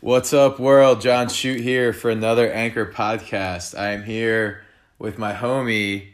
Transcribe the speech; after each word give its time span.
What's 0.00 0.32
up, 0.32 0.58
world? 0.58 1.00
John 1.00 1.28
Shoot 1.28 1.60
here 1.60 1.92
for 1.92 2.10
another 2.10 2.50
Anchor 2.52 2.86
podcast. 2.86 3.78
I 3.78 3.90
am 3.92 4.02
here 4.04 4.62
with 4.98 5.18
my 5.18 5.32
homie, 5.32 6.08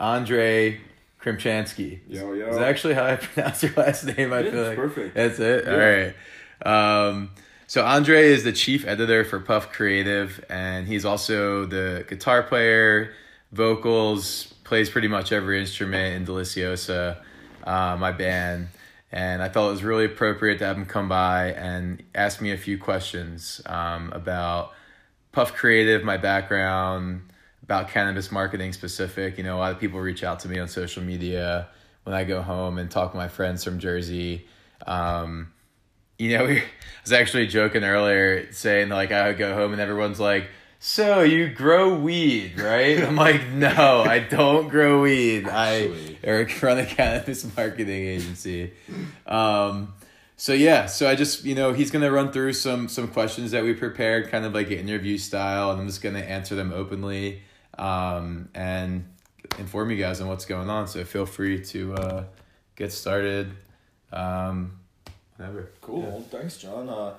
Andre 0.00 0.80
Krimchansky. 1.20 2.00
Yo, 2.08 2.32
yo. 2.32 2.48
Is 2.48 2.56
that 2.56 2.68
actually 2.68 2.94
how 2.94 3.04
I 3.04 3.16
pronounce 3.20 3.62
your 3.62 3.72
last 3.74 4.04
name? 4.04 4.32
I 4.32 4.40
Yeah, 4.40 4.50
feel 4.50 4.62
like 4.64 4.76
perfect. 4.76 5.14
That's 5.14 5.38
it. 5.38 5.64
Yeah. 5.64 5.72
All 5.72 5.78
right. 5.78 7.06
Um, 7.08 7.30
so 7.66 7.84
Andre 7.84 8.24
is 8.26 8.44
the 8.44 8.52
chief 8.52 8.86
editor 8.86 9.24
for 9.24 9.40
Puff 9.40 9.72
Creative, 9.72 10.44
and 10.48 10.86
he's 10.86 11.04
also 11.04 11.64
the 11.66 12.04
guitar 12.08 12.42
player, 12.42 13.12
vocals, 13.54 14.52
plays 14.64 14.90
pretty 14.90 15.08
much 15.08 15.32
every 15.32 15.60
instrument 15.60 16.16
in 16.16 16.26
Deliciosa, 16.26 17.18
uh, 17.64 17.96
my 17.98 18.12
band. 18.12 18.68
And 19.12 19.42
I 19.42 19.48
felt 19.48 19.68
it 19.68 19.72
was 19.72 19.84
really 19.84 20.06
appropriate 20.06 20.58
to 20.58 20.66
have 20.66 20.76
him 20.76 20.86
come 20.86 21.08
by 21.08 21.52
and 21.52 22.02
ask 22.14 22.40
me 22.40 22.50
a 22.50 22.56
few 22.58 22.78
questions 22.78 23.60
um, 23.66 24.12
about 24.12 24.72
Puff 25.30 25.54
Creative, 25.54 26.02
my 26.02 26.16
background, 26.16 27.30
about 27.62 27.90
cannabis 27.90 28.32
marketing 28.32 28.72
specific. 28.72 29.38
You 29.38 29.44
know, 29.44 29.56
a 29.56 29.60
lot 29.60 29.72
of 29.72 29.78
people 29.78 30.00
reach 30.00 30.24
out 30.24 30.40
to 30.40 30.48
me 30.48 30.58
on 30.58 30.66
social 30.66 31.02
media 31.02 31.68
when 32.02 32.14
I 32.14 32.24
go 32.24 32.42
home 32.42 32.76
and 32.76 32.90
talk 32.90 33.12
to 33.12 33.16
my 33.16 33.28
friends 33.28 33.62
from 33.62 33.78
Jersey. 33.78 34.48
Um, 34.84 35.52
you 36.18 36.36
know, 36.36 36.44
I 36.46 36.62
was 37.04 37.12
actually 37.12 37.46
joking 37.46 37.84
earlier 37.84 38.52
saying 38.52 38.88
like 38.88 39.12
I 39.12 39.28
would 39.28 39.38
go 39.38 39.54
home 39.54 39.72
and 39.72 39.80
everyone's 39.80 40.18
like, 40.18 40.48
"So 40.78 41.22
you 41.22 41.48
grow 41.48 41.94
weed, 41.94 42.60
right?" 42.60 43.02
I'm 43.02 43.16
like, 43.16 43.48
"No, 43.48 44.04
I 44.06 44.18
don't 44.20 44.68
grow 44.68 45.02
weed. 45.02 45.48
I 45.48 46.16
Eric 46.22 46.62
run 46.62 46.78
a 46.78 46.86
cannabis 46.86 47.44
marketing 47.56 48.06
agency." 48.06 48.72
Um, 49.26 49.94
so 50.36 50.52
yeah, 50.52 50.86
so 50.86 51.08
I 51.08 51.14
just 51.14 51.44
you 51.44 51.54
know 51.54 51.72
he's 51.72 51.90
gonna 51.90 52.10
run 52.10 52.32
through 52.32 52.54
some 52.54 52.88
some 52.88 53.08
questions 53.08 53.52
that 53.52 53.62
we 53.64 53.72
prepared, 53.72 54.30
kind 54.30 54.44
of 54.44 54.54
like 54.54 54.66
an 54.70 54.78
interview 54.78 55.18
style, 55.18 55.70
and 55.70 55.80
I'm 55.80 55.86
just 55.86 56.02
gonna 56.02 56.20
answer 56.20 56.54
them 56.54 56.72
openly 56.72 57.42
um, 57.78 58.48
and 58.54 59.04
inform 59.58 59.90
you 59.90 59.96
guys 59.96 60.20
on 60.20 60.28
what's 60.28 60.44
going 60.44 60.68
on. 60.68 60.88
So 60.88 61.04
feel 61.04 61.26
free 61.26 61.62
to 61.66 61.94
uh, 61.94 62.24
get 62.76 62.92
started. 62.92 63.52
Um, 64.12 64.78
whatever. 65.36 65.70
Cool. 65.80 66.24
Yeah. 66.30 66.38
Thanks, 66.38 66.56
John. 66.58 66.88
Uh, 66.88 67.14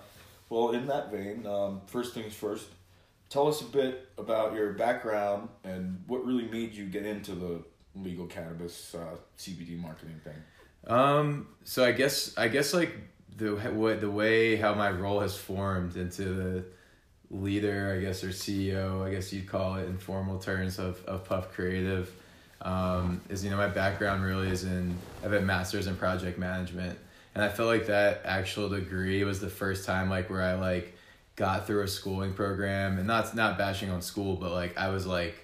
well, 0.49 0.71
in 0.71 0.87
that 0.87 1.11
vein, 1.11 1.45
um, 1.45 1.81
first 1.87 2.13
things 2.13 2.33
first, 2.33 2.67
tell 3.29 3.47
us 3.47 3.61
a 3.61 3.65
bit 3.65 4.09
about 4.17 4.53
your 4.53 4.73
background 4.73 5.49
and 5.63 6.03
what 6.07 6.25
really 6.25 6.47
made 6.47 6.73
you 6.73 6.85
get 6.85 7.05
into 7.05 7.33
the 7.33 7.63
legal 7.95 8.25
cannabis 8.25 8.95
uh, 8.95 9.15
CBD 9.37 9.79
marketing 9.79 10.19
thing. 10.23 10.35
Um, 10.87 11.47
so 11.63 11.83
I 11.83 11.91
guess 11.91 12.37
I 12.37 12.47
guess 12.47 12.73
like 12.73 12.95
the 13.37 13.55
what 13.55 14.01
the 14.01 14.09
way 14.09 14.55
how 14.55 14.73
my 14.73 14.91
role 14.91 15.19
has 15.19 15.35
formed 15.35 15.97
into 15.97 16.23
the 16.23 16.65
leader, 17.31 17.95
I 17.97 18.01
guess, 18.01 18.23
or 18.23 18.29
CEO, 18.29 19.05
I 19.05 19.11
guess 19.11 19.33
you'd 19.33 19.47
call 19.47 19.75
it 19.75 19.85
in 19.85 19.97
formal 19.97 20.37
terms 20.39 20.77
of 20.79 21.03
of 21.05 21.25
Puff 21.25 21.51
Creative, 21.51 22.11
um, 22.61 23.21
is 23.29 23.43
you 23.43 23.49
know 23.49 23.57
my 23.57 23.67
background 23.67 24.23
really 24.23 24.49
is 24.49 24.63
in 24.63 24.95
I 25.21 25.23
have 25.23 25.33
a 25.33 25.41
master's 25.41 25.87
in 25.87 25.95
project 25.95 26.37
management, 26.37 26.97
and 27.33 27.43
I 27.43 27.49
felt 27.49 27.67
like 27.67 27.87
that 27.87 28.21
actual 28.25 28.69
degree 28.69 29.23
was 29.23 29.39
the 29.39 29.49
first 29.49 29.85
time 29.85 30.09
like 30.09 30.29
where 30.29 30.43
I 30.43 30.53
like 30.53 30.94
got 31.35 31.67
through 31.67 31.83
a 31.83 31.87
schooling 31.87 32.33
program, 32.33 32.97
and 32.97 33.07
not 33.07 33.35
not 33.35 33.57
bashing 33.57 33.89
on 33.89 34.01
school, 34.01 34.35
but 34.35 34.51
like 34.51 34.77
I 34.77 34.89
was 34.89 35.05
like. 35.05 35.41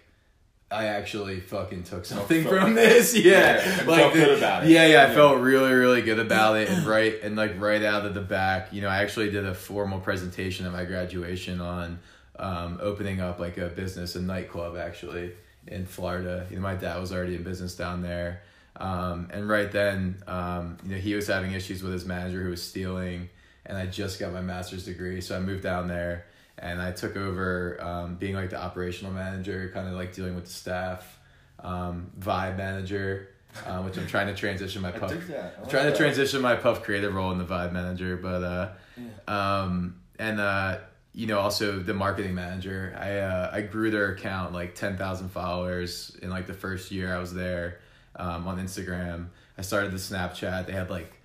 I 0.73 0.85
actually 0.85 1.41
fucking 1.41 1.83
took 1.83 2.05
something 2.05 2.45
felt- 2.45 2.55
from 2.61 2.75
this, 2.75 3.13
yeah. 3.17 3.57
Yeah, 3.61 3.83
like 3.85 3.99
felt 3.99 4.13
the- 4.13 4.19
good 4.21 4.37
about 4.37 4.63
it. 4.63 4.69
Yeah, 4.69 4.85
yeah, 4.85 5.01
I 5.03 5.07
Yeah. 5.09 5.13
felt 5.13 5.41
really, 5.41 5.73
really 5.73 6.01
good 6.01 6.17
about 6.17 6.55
it, 6.55 6.69
and 6.69 6.85
right, 6.87 7.21
and 7.21 7.35
like 7.35 7.59
right 7.59 7.83
out 7.83 8.05
of 8.05 8.13
the 8.13 8.21
back, 8.21 8.71
you 8.71 8.81
know, 8.81 8.87
I 8.87 8.99
actually 9.03 9.29
did 9.31 9.45
a 9.45 9.53
formal 9.53 9.99
presentation 9.99 10.65
at 10.65 10.71
my 10.71 10.85
graduation 10.85 11.59
on 11.59 11.99
um, 12.39 12.79
opening 12.81 13.19
up 13.19 13.37
like 13.37 13.57
a 13.57 13.67
business, 13.67 14.15
a 14.15 14.21
nightclub, 14.21 14.77
actually 14.77 15.33
in 15.67 15.85
Florida. 15.85 16.47
You 16.49 16.55
know, 16.55 16.61
my 16.61 16.75
dad 16.75 17.01
was 17.01 17.11
already 17.11 17.35
in 17.35 17.43
business 17.43 17.75
down 17.75 18.01
there, 18.01 18.41
um, 18.77 19.27
and 19.33 19.49
right 19.49 19.69
then, 19.69 20.23
um, 20.25 20.77
you 20.85 20.91
know, 20.95 20.97
he 21.01 21.15
was 21.15 21.27
having 21.27 21.51
issues 21.51 21.83
with 21.83 21.91
his 21.91 22.05
manager 22.05 22.41
who 22.41 22.49
was 22.49 22.63
stealing, 22.63 23.27
and 23.71 23.79
I 23.79 23.85
just 23.85 24.19
got 24.19 24.33
my 24.33 24.41
master's 24.41 24.83
degree, 24.83 25.21
so 25.21 25.33
I 25.33 25.39
moved 25.39 25.63
down 25.63 25.87
there. 25.87 26.25
And 26.57 26.81
I 26.81 26.91
took 26.91 27.15
over 27.15 27.81
um, 27.81 28.15
being 28.15 28.35
like 28.35 28.49
the 28.49 28.61
operational 28.61 29.13
manager, 29.13 29.71
kind 29.73 29.87
of 29.87 29.93
like 29.93 30.13
dealing 30.13 30.35
with 30.35 30.43
the 30.43 30.51
staff, 30.51 31.17
um, 31.59 32.11
vibe 32.19 32.57
manager, 32.57 33.29
uh, 33.65 33.81
which 33.81 33.97
I'm 33.97 34.07
trying 34.07 34.27
to 34.27 34.35
transition 34.35 34.81
my 34.81 34.89
I 34.89 34.99
puff. 34.99 35.11
I 35.11 35.15
like 35.15 35.69
trying 35.69 35.85
to 35.85 35.91
that. 35.91 35.95
transition 35.95 36.41
my 36.41 36.55
puff 36.55 36.83
creative 36.83 37.15
role 37.15 37.31
in 37.31 37.37
the 37.37 37.45
vibe 37.45 37.71
manager, 37.71 38.17
but 38.17 38.43
uh, 38.43 39.31
um, 39.31 40.01
and 40.19 40.41
uh, 40.41 40.79
you 41.13 41.27
know 41.27 41.39
also 41.39 41.79
the 41.79 41.93
marketing 41.93 42.35
manager. 42.35 42.93
I 42.99 43.19
uh, 43.19 43.51
I 43.53 43.61
grew 43.61 43.89
their 43.89 44.11
account 44.11 44.51
like 44.51 44.75
ten 44.75 44.97
thousand 44.97 45.29
followers 45.29 46.17
in 46.21 46.29
like 46.29 46.45
the 46.45 46.53
first 46.53 46.91
year 46.91 47.15
I 47.15 47.19
was 47.19 47.33
there 47.33 47.79
um, 48.17 48.47
on 48.49 48.59
Instagram. 48.59 49.27
I 49.57 49.61
started 49.61 49.91
the 49.93 49.97
Snapchat. 49.97 50.67
They 50.67 50.73
had 50.73 50.89
like 50.89 51.20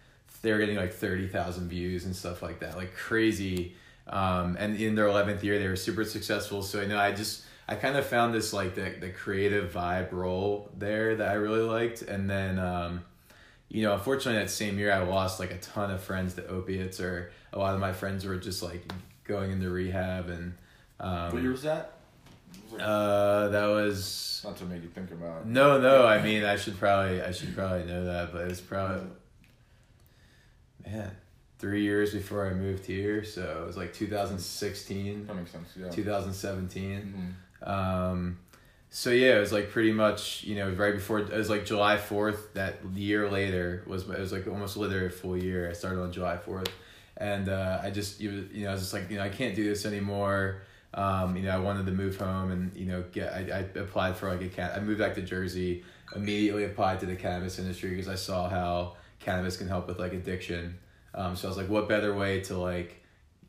they 0.47 0.53
were 0.53 0.59
getting 0.59 0.77
like 0.77 0.93
thirty 0.95 1.27
thousand 1.29 1.69
views 1.69 2.05
and 2.05 2.15
stuff 2.15 2.41
like 2.43 2.61
that, 2.61 2.77
like 2.77 2.95
crazy. 2.95 3.75
Um, 4.07 4.57
and 4.59 4.77
in 4.81 4.95
their 4.95 5.07
eleventh 5.09 5.43
year, 5.43 5.59
they 5.59 5.67
were 5.69 5.77
super 5.77 6.05
successful. 6.05 6.62
So 6.62 6.81
I 6.81 6.87
know, 6.87 6.99
I 6.99 7.12
just 7.12 7.45
I 7.69 7.75
kind 7.75 7.97
of 7.97 8.07
found 8.07 8.33
this 8.34 8.53
like 8.53 8.75
the 8.75 8.95
the 9.01 9.11
creative 9.11 9.73
vibe 9.73 10.12
role 10.12 10.71
there 10.79 11.17
that 11.17 11.29
I 11.29 11.34
really 11.34 11.62
liked, 11.62 12.03
and 12.03 12.31
then. 12.31 12.59
Um, 12.59 13.05
you 13.69 13.83
know, 13.83 13.95
unfortunately, 13.95 14.41
that 14.41 14.49
same 14.49 14.79
year 14.79 14.93
I 14.93 15.03
lost 15.03 15.41
like 15.41 15.51
a 15.51 15.59
ton 15.59 15.91
of 15.91 16.01
friends 16.01 16.34
to 16.34 16.47
opiates, 16.47 17.01
or 17.01 17.33
a 17.53 17.59
lot 17.59 17.75
of 17.75 17.81
my 17.81 17.93
friends 17.93 18.25
were 18.25 18.37
just 18.37 18.63
like 18.63 18.81
going 19.25 19.51
into 19.51 19.69
rehab, 19.71 20.28
and 20.31 20.55
um, 21.01 21.33
What 21.33 21.43
year 21.43 21.51
was 21.51 21.65
that? 21.65 21.95
Uh, 22.78 23.49
that 23.49 23.67
was 23.67 24.41
Not 24.45 24.57
to 24.59 24.65
make 24.67 24.84
you 24.84 24.89
think 24.89 25.11
about 25.11 25.41
it. 25.43 25.47
no, 25.47 25.81
no. 25.81 26.07
I 26.07 26.23
mean, 26.27 26.45
I 26.45 26.55
should 26.57 26.78
probably, 26.78 27.21
I 27.21 27.33
should 27.33 27.57
probably 27.57 27.84
know 27.87 28.05
that, 28.05 28.33
but 28.33 28.43
it's 28.51 28.61
probably 28.61 29.05
man, 30.86 31.10
three 31.58 31.82
years 31.82 32.12
before 32.14 32.47
I 32.47 32.54
moved 32.54 32.86
here, 32.86 33.24
so 33.24 33.60
it 33.62 33.66
was 33.66 33.76
like 33.76 33.92
2016, 33.94 35.26
That 35.26 35.34
makes 35.34 35.50
sense, 35.50 35.69
yeah. 35.76 35.88
2017. 35.91 37.34
Mhm. 37.62 37.69
Um, 37.69 38.38
so 38.91 39.10
yeah, 39.10 39.36
it 39.36 39.41
was 39.41 39.52
like 39.52 39.70
pretty 39.70 39.92
much 39.92 40.44
you 40.44 40.54
know 40.56 40.70
right 40.70 40.94
before 40.94 41.19
it 41.19 41.30
was 41.32 41.50
like 41.50 41.66
July 41.66 41.97
fourth. 41.98 42.54
That 42.54 42.76
year 42.94 43.28
later 43.30 43.82
was 43.86 44.08
it 44.08 44.19
was 44.19 44.32
like 44.32 44.47
almost 44.47 44.76
literally 44.76 45.06
a 45.06 45.10
full 45.10 45.36
year. 45.36 45.69
I 45.69 45.72
started 45.72 46.00
on 46.00 46.12
July 46.12 46.36
fourth, 46.36 46.69
and 47.16 47.48
uh, 47.48 47.80
I 47.82 47.91
just 47.91 48.20
you 48.20 48.48
you 48.53 48.64
know 48.64 48.70
I 48.70 48.72
was 48.74 48.82
just 48.82 48.92
like 48.94 49.10
you 49.10 49.16
know 49.16 49.24
I 49.24 49.28
can't 49.28 49.54
do 49.54 49.64
this 49.64 49.84
anymore. 49.86 50.62
Um, 50.94 51.36
you 51.36 51.42
know 51.42 51.50
I 51.50 51.58
wanted 51.58 51.84
to 51.86 51.92
move 51.92 52.16
home 52.16 52.50
and 52.53 52.74
you 52.76 52.86
know 52.86 53.04
get 53.12 53.32
I, 53.32 53.41
I 53.74 53.78
applied 53.80 54.16
for 54.16 54.30
like 54.30 54.42
a 54.42 54.48
cat. 54.48 54.74
I 54.76 54.80
moved 54.80 55.00
back 55.00 55.14
to 55.16 55.22
Jersey. 55.22 55.84
Immediately 56.14 56.64
applied 56.64 57.00
to 57.00 57.06
the 57.06 57.16
cannabis 57.16 57.58
industry 57.58 57.91
because 57.91 58.08
I 58.08 58.14
saw 58.14 58.48
how 58.48 58.94
cannabis 59.26 59.56
can 59.56 59.69
help 59.69 59.88
with 59.88 59.98
like 59.98 60.12
addiction. 60.14 60.78
Um, 61.14 61.34
so 61.37 61.48
I 61.48 61.50
was 61.50 61.59
like, 61.59 61.69
what 61.69 61.88
better 61.88 62.14
way 62.14 62.41
to 62.42 62.56
like 62.56 63.03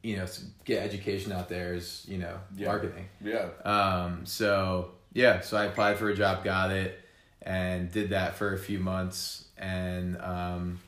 you 0.03 0.17
know 0.17 0.25
get 0.65 0.83
education 0.83 1.31
out 1.31 1.47
there 1.49 1.73
is 1.73 2.03
you 2.07 2.17
know 2.17 2.37
Yeah. 2.55 2.67
marketing. 2.67 3.07
Yeah. 3.23 3.49
Um, 3.63 4.25
so 4.25 4.91
yeah, 5.13 5.39
so 5.41 5.55
I 5.57 5.65
applied 5.65 5.97
for 5.97 6.09
a 6.09 6.15
job, 6.15 6.43
got 6.43 6.71
it, 6.71 6.99
and 7.41 7.91
did 7.91 8.09
that 8.09 8.35
for 8.35 8.53
a 8.53 8.57
few 8.57 8.79
months, 8.79 9.45
and 9.57 10.17
um, 10.21 10.79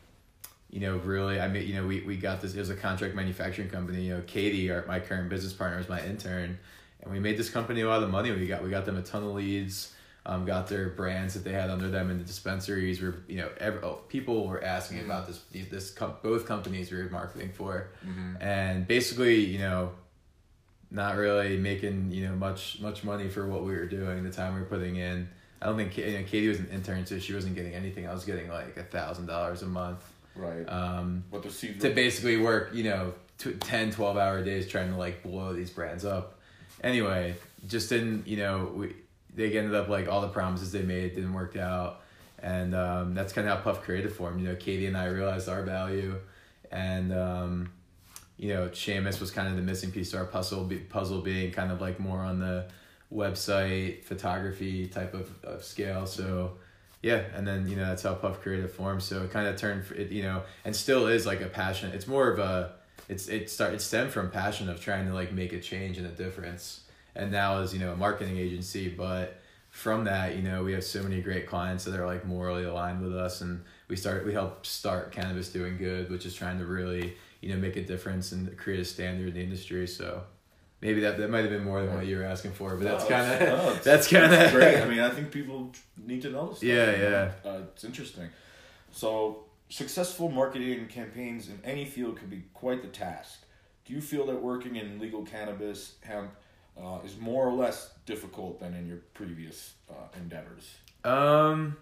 you 0.69 0.79
know, 0.81 0.97
really, 0.97 1.39
I 1.39 1.47
mean, 1.47 1.67
you 1.67 1.75
know, 1.75 1.88
we 1.88 2.01
we 2.01 2.17
got 2.17 2.41
this. 2.41 2.53
It 2.53 2.59
was 2.59 2.69
a 2.69 2.75
contract 2.75 3.16
manufacturing 3.16 3.69
company. 3.69 4.03
You 4.03 4.16
know, 4.16 4.23
Katie, 4.25 4.69
our 4.72 4.85
my 4.88 4.99
current 4.99 5.29
business 5.29 5.53
partner, 5.53 5.78
was 5.78 5.89
my 5.89 6.03
intern, 6.05 6.59
and 7.01 7.11
we 7.11 7.19
made 7.19 7.38
this 7.38 7.49
company 7.49 7.81
a 7.81 7.88
lot 7.88 8.03
of 8.03 8.09
money. 8.09 8.31
We 8.31 8.45
got 8.47 8.63
we 8.63 8.69
got 8.69 8.85
them 8.85 8.97
a 8.97 9.01
ton 9.01 9.23
of 9.23 9.31
leads. 9.31 9.94
Um, 10.25 10.46
got 10.46 10.68
their 10.68 10.90
brands 10.90 11.34
that 11.34 11.43
they 11.43 11.53
had 11.53 11.70
under 11.70 11.90
them 11.90 12.11
in 12.11 12.17
the 12.20 12.23
dispensaries. 12.26 13.02
Were 13.02 13.16
you 13.28 13.38
know, 13.38 13.49
every, 13.58 13.82
oh, 13.82 13.99
people 14.09 14.47
were 14.47 14.64
asking 14.64 14.99
about 14.99 15.26
this. 15.28 15.41
These 15.52 15.70
this 15.70 15.91
com- 15.91 16.16
both 16.22 16.46
companies 16.46 16.91
we 16.91 16.97
were 17.02 17.09
marketing 17.09 17.52
for, 17.53 17.88
and 18.41 18.85
basically, 18.88 19.40
you 19.46 19.59
know, 19.59 19.91
not 20.91 21.16
really 21.16 21.58
making 21.58 22.11
you 22.11 22.28
know 22.28 22.35
much 22.35 22.79
much 22.82 23.03
money 23.03 23.29
for 23.29 23.47
what 23.47 23.64
we 23.64 23.72
were 23.73 23.85
doing 23.85 24.23
the 24.23 24.32
time 24.32 24.55
we 24.55 24.59
were 24.59 24.66
putting 24.66 24.96
in 24.96 25.29
i 25.61 25.67
don't 25.67 25.78
think 25.78 25.96
you 25.96 26.17
know, 26.17 26.23
katie 26.23 26.47
was 26.47 26.58
an 26.58 26.67
intern 26.73 27.05
so 27.05 27.20
she 27.20 27.32
wasn't 27.34 27.53
getting 27.53 27.76
anything 27.76 28.08
i 28.08 28.11
was 28.14 28.26
getting 28.26 28.49
like 28.49 28.76
a 28.76 28.82
thousand 28.84 29.28
dollars 29.28 29.61
a 29.61 29.67
month 29.67 30.03
Right. 30.35 30.64
um, 30.67 31.23
but 31.32 31.43
the 31.43 31.49
to 31.79 31.90
basically 31.93 32.38
work 32.38 32.72
you 32.73 32.84
know 32.85 33.14
tw 33.38 33.59
10 33.59 33.91
12 33.91 34.17
hour 34.17 34.43
days 34.43 34.67
trying 34.67 34.90
to 34.90 34.97
like 34.97 35.22
blow 35.22 35.53
these 35.53 35.70
brands 35.70 36.05
up 36.05 36.40
anyway 36.84 37.35
just 37.67 37.90
didn't 37.90 38.26
you 38.28 38.38
know 38.38 38.72
we 38.76 38.96
they 39.34 39.58
ended 39.58 39.76
up 39.76 39.87
like 39.87 40.08
all 40.08 40.22
the 40.22 40.28
promises 40.28 40.72
they 40.72 40.81
made 40.81 41.16
didn't 41.16 41.34
work 41.34 41.55
out 41.55 42.02
and 42.41 42.73
um, 42.73 43.14
that's 43.14 43.34
kind 43.34 43.47
of 43.47 43.58
how 43.58 43.64
puff 43.64 43.81
created 43.81 44.09
for 44.09 44.17
formed 44.17 44.41
you 44.41 44.47
know 44.47 44.55
katie 44.55 44.85
and 44.85 44.97
i 44.97 45.05
realized 45.05 45.49
our 45.49 45.64
value 45.64 46.16
and 46.72 47.14
um, 47.14 47.72
you 48.37 48.53
know 48.53 48.67
Seamus 48.70 49.20
was 49.20 49.31
kind 49.31 49.47
of 49.47 49.55
the 49.55 49.61
missing 49.61 49.91
piece 49.91 50.11
to 50.11 50.17
our 50.17 50.26
puzzle 50.26 50.70
puzzle 50.90 51.22
being 51.22 51.52
kind 51.52 51.72
of 51.72 51.81
like 51.81 51.99
more 51.99 52.20
on 52.20 52.40
the 52.40 52.67
website 53.14 54.03
photography 54.03 54.87
type 54.87 55.14
of, 55.14 55.31
of 55.43 55.64
scale. 55.64 56.05
So 56.05 56.53
yeah, 57.02 57.23
and 57.35 57.47
then 57.47 57.67
you 57.67 57.76
know 57.76 57.85
that's 57.85 58.03
how 58.03 58.14
Puff 58.14 58.41
Creative 58.41 58.72
formed. 58.72 59.03
So 59.03 59.23
it 59.23 59.31
kind 59.31 59.47
of 59.47 59.58
turned 59.58 59.85
it, 59.96 60.11
you 60.11 60.23
know, 60.23 60.43
and 60.66 60.76
still 60.76 61.08
is 61.08 61.26
like 61.26 61.41
a 61.41 61.47
passion. 61.47 61.91
It's 61.91 62.08
more 62.08 62.29
of 62.29 62.40
a 62.40 62.73
it's 63.08 63.28
it 63.28 63.49
start 63.49 63.73
it 63.73 63.81
stemmed 63.81 64.11
from 64.11 64.29
passion 64.29 64.70
of 64.70 64.81
trying 64.81 65.08
to 65.08 65.14
like 65.14 65.31
make 65.31 65.53
a 65.53 65.59
change 65.59 65.97
and 65.97 66.05
a 66.05 66.11
difference. 66.11 66.81
And 67.16 67.32
now 67.32 67.59
is 67.59 67.73
you 67.73 67.79
know 67.79 67.91
a 67.91 67.96
marketing 67.96 68.38
agency, 68.38 68.88
but 68.90 69.40
from 69.70 70.06
that 70.06 70.35
you 70.35 70.41
know 70.41 70.64
we 70.64 70.73
have 70.73 70.84
so 70.84 71.03
many 71.03 71.22
great 71.22 71.46
clients 71.47 71.84
that 71.85 72.00
are 72.00 72.06
like 72.06 72.26
morally 72.26 72.64
aligned 72.64 73.02
with 73.02 73.16
us, 73.16 73.41
and 73.41 73.64
we 73.88 73.96
start 73.96 74.26
we 74.26 74.34
help 74.34 74.66
start 74.66 75.11
Cannabis 75.11 75.50
Doing 75.52 75.78
Good, 75.78 76.09
which 76.09 76.26
is 76.26 76.34
trying 76.35 76.59
to 76.59 76.66
really 76.66 77.16
you 77.41 77.50
know 77.50 77.58
make 77.58 77.76
a 77.76 77.82
difference 77.84 78.32
and 78.32 78.56
create 78.58 78.79
a 78.79 78.85
standard 78.85 79.28
in 79.29 79.34
the 79.34 79.41
industry. 79.41 79.85
So 79.88 80.23
maybe 80.82 81.02
that 81.02 81.17
that 81.17 81.29
might 81.29 81.41
have 81.41 81.50
been 81.50 81.64
more 81.64 81.82
than 81.84 81.94
what 81.96 82.06
you 82.06 82.17
were 82.17 82.23
asking 82.23 82.52
for, 82.53 82.76
but 82.76 82.84
that's 82.84 83.06
kind 83.06 83.32
it's- 83.34 83.64
no, 83.64 83.70
of 83.72 83.84
that's 83.84 84.08
kind 84.08 84.34
of 84.34 84.52
great. 84.52 84.78
I 84.82 84.85
mean, 84.90 85.00
I 85.00 85.09
think 85.09 85.32
people 85.32 85.72
need 85.97 86.22
to 86.22 86.29
know 86.29 86.50
this. 86.50 86.58
stuff, 86.59 86.70
Yeah, 86.70 86.91
yeah. 86.96 87.32
Uh, 87.50 87.62
it's 87.73 87.84
interesting. 87.84 88.29
So, 88.91 89.44
successful 89.70 90.29
marketing 90.29 90.88
campaigns 90.88 91.47
in 91.50 91.59
any 91.64 91.85
field 91.85 92.17
can 92.17 92.28
be 92.28 92.44
quite 92.53 92.82
the 92.82 92.88
task. 92.88 93.41
Do 93.85 93.94
you 93.94 94.02
feel 94.02 94.26
that 94.28 94.41
working 94.41 94.76
in 94.78 95.00
legal 95.00 95.23
cannabis 95.23 95.96
hemp 96.02 96.32
uh, 96.84 96.99
is 97.05 97.17
more 97.17 97.47
or 97.47 97.53
less 97.53 97.91
difficult 98.05 98.59
than 98.59 98.73
in 98.73 98.87
your 98.87 98.97
previous 99.14 99.73
uh, 99.90 99.93
endeavors? 100.17 100.76
Um, 101.03 101.78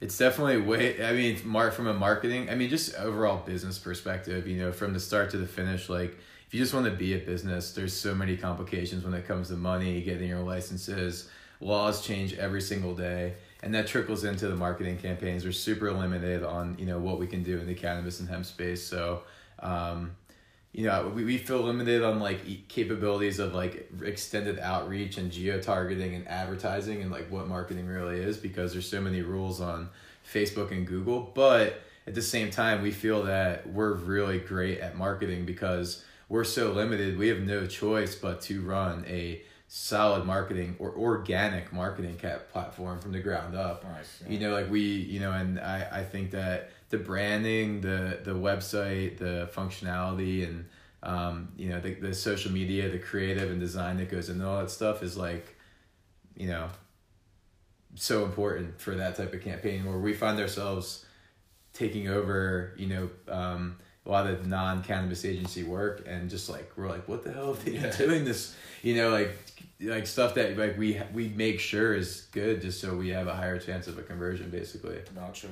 it's 0.00 0.16
definitely 0.18 0.60
way. 0.60 1.04
I 1.04 1.12
mean, 1.12 1.38
mar- 1.44 1.70
from 1.70 1.86
a 1.86 1.94
marketing, 1.94 2.50
I 2.50 2.54
mean, 2.54 2.68
just 2.68 2.94
overall 2.96 3.42
business 3.44 3.78
perspective. 3.78 4.46
You 4.46 4.58
know, 4.58 4.72
from 4.72 4.92
the 4.92 5.00
start 5.00 5.30
to 5.30 5.38
the 5.38 5.46
finish, 5.46 5.88
like 5.88 6.18
if 6.46 6.54
you 6.54 6.60
just 6.60 6.74
want 6.74 6.86
to 6.86 6.92
be 6.92 7.14
a 7.14 7.18
business, 7.18 7.72
there's 7.72 7.94
so 7.94 8.14
many 8.14 8.36
complications 8.36 9.04
when 9.04 9.14
it 9.14 9.26
comes 9.26 9.48
to 9.48 9.54
money, 9.54 10.00
getting 10.02 10.28
your 10.28 10.42
licenses. 10.42 11.28
Laws 11.60 12.06
change 12.06 12.34
every 12.34 12.60
single 12.60 12.94
day, 12.94 13.34
and 13.62 13.74
that 13.74 13.86
trickles 13.86 14.24
into 14.24 14.46
the 14.48 14.56
marketing 14.56 14.98
campaigns. 14.98 15.44
We're 15.44 15.52
super 15.52 15.90
limited 15.92 16.44
on 16.44 16.76
you 16.78 16.86
know 16.86 16.98
what 16.98 17.18
we 17.18 17.26
can 17.26 17.42
do 17.42 17.58
in 17.58 17.66
the 17.66 17.74
cannabis 17.74 18.20
and 18.20 18.28
hemp 18.28 18.46
space. 18.46 18.82
So. 18.82 19.22
Um, 19.58 20.14
you 20.76 20.84
know, 20.84 21.10
we, 21.14 21.24
we 21.24 21.38
feel 21.38 21.62
limited 21.62 22.04
on 22.04 22.20
like 22.20 22.68
capabilities 22.68 23.38
of 23.38 23.54
like 23.54 23.90
extended 24.04 24.58
outreach 24.58 25.16
and 25.16 25.32
geo 25.32 25.58
targeting 25.58 26.14
and 26.14 26.28
advertising 26.28 27.00
and 27.00 27.10
like 27.10 27.30
what 27.30 27.48
marketing 27.48 27.86
really 27.86 28.18
is 28.20 28.36
because 28.36 28.74
there's 28.74 28.86
so 28.86 29.00
many 29.00 29.22
rules 29.22 29.58
on 29.62 29.88
Facebook 30.30 30.72
and 30.72 30.86
Google. 30.86 31.32
But 31.34 31.80
at 32.06 32.14
the 32.14 32.20
same 32.20 32.50
time, 32.50 32.82
we 32.82 32.90
feel 32.90 33.22
that 33.22 33.66
we're 33.66 33.94
really 33.94 34.38
great 34.38 34.80
at 34.80 34.98
marketing 34.98 35.46
because 35.46 36.04
we're 36.28 36.44
so 36.44 36.72
limited. 36.72 37.16
We 37.16 37.28
have 37.28 37.40
no 37.40 37.66
choice 37.66 38.14
but 38.14 38.42
to 38.42 38.60
run 38.60 39.02
a 39.08 39.40
solid 39.68 40.26
marketing 40.26 40.76
or 40.78 40.94
organic 40.94 41.72
marketing 41.72 42.16
cap 42.16 42.50
platform 42.52 43.00
from 43.00 43.12
the 43.12 43.20
ground 43.20 43.56
up 43.56 43.82
oh, 43.84 43.92
Nice. 43.92 44.22
you 44.28 44.38
know 44.38 44.52
like 44.52 44.70
we 44.70 44.80
you 44.80 45.18
know 45.18 45.32
and 45.32 45.58
i 45.58 45.88
i 45.90 46.04
think 46.04 46.30
that 46.30 46.70
the 46.96 47.04
branding 47.04 47.80
the 47.80 48.20
the 48.24 48.30
website 48.34 49.18
the 49.18 49.48
functionality 49.54 50.44
and 50.48 50.66
um 51.02 51.48
you 51.56 51.68
know 51.68 51.80
the, 51.80 51.94
the 51.94 52.14
social 52.14 52.50
media 52.50 52.88
the 52.88 52.98
creative 52.98 53.50
and 53.50 53.60
design 53.60 53.96
that 53.98 54.10
goes 54.10 54.28
into 54.28 54.46
all 54.46 54.58
that 54.60 54.70
stuff 54.70 55.02
is 55.02 55.16
like 55.16 55.56
you 56.36 56.46
know 56.48 56.68
so 57.94 58.24
important 58.24 58.80
for 58.80 58.94
that 58.94 59.16
type 59.16 59.32
of 59.32 59.40
campaign 59.42 59.84
where 59.84 59.98
we 59.98 60.12
find 60.12 60.38
ourselves 60.40 61.04
taking 61.72 62.08
over 62.08 62.72
you 62.76 62.86
know 62.86 63.10
um 63.28 63.76
a 64.04 64.10
lot 64.10 64.26
of 64.26 64.46
non-cannabis 64.46 65.24
agency 65.24 65.64
work 65.64 66.04
and 66.06 66.30
just 66.30 66.48
like 66.48 66.70
we're 66.76 66.88
like 66.88 67.06
what 67.08 67.24
the 67.24 67.32
hell 67.32 67.50
are 67.50 67.54
they 67.54 67.72
Yeah. 67.72 67.90
doing 67.96 68.24
this 68.24 68.54
you 68.82 68.94
know 68.96 69.10
like 69.10 69.36
like 69.80 70.06
stuff 70.06 70.34
that 70.34 70.56
like 70.56 70.78
we 70.78 70.98
we 71.12 71.28
make 71.28 71.60
sure 71.60 71.92
is 71.94 72.22
good 72.32 72.62
just 72.62 72.80
so 72.80 72.96
we 72.96 73.08
have 73.10 73.26
a 73.26 73.34
higher 73.34 73.58
chance 73.58 73.86
of 73.88 73.98
a 73.98 74.02
conversion 74.02 74.48
basically 74.50 74.98
Gotcha. 75.14 75.48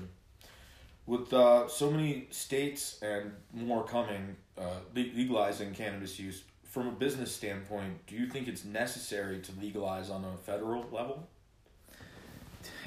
With 1.06 1.32
uh, 1.32 1.68
so 1.68 1.90
many 1.90 2.28
states 2.30 2.98
and 3.02 3.32
more 3.52 3.84
coming 3.84 4.36
uh, 4.56 4.80
legalizing 4.94 5.74
cannabis 5.74 6.18
use, 6.18 6.44
from 6.62 6.88
a 6.88 6.92
business 6.92 7.32
standpoint, 7.32 8.06
do 8.06 8.16
you 8.16 8.26
think 8.26 8.48
it's 8.48 8.64
necessary 8.64 9.38
to 9.40 9.52
legalize 9.60 10.10
on 10.10 10.24
a 10.24 10.36
federal 10.38 10.88
level? 10.90 11.28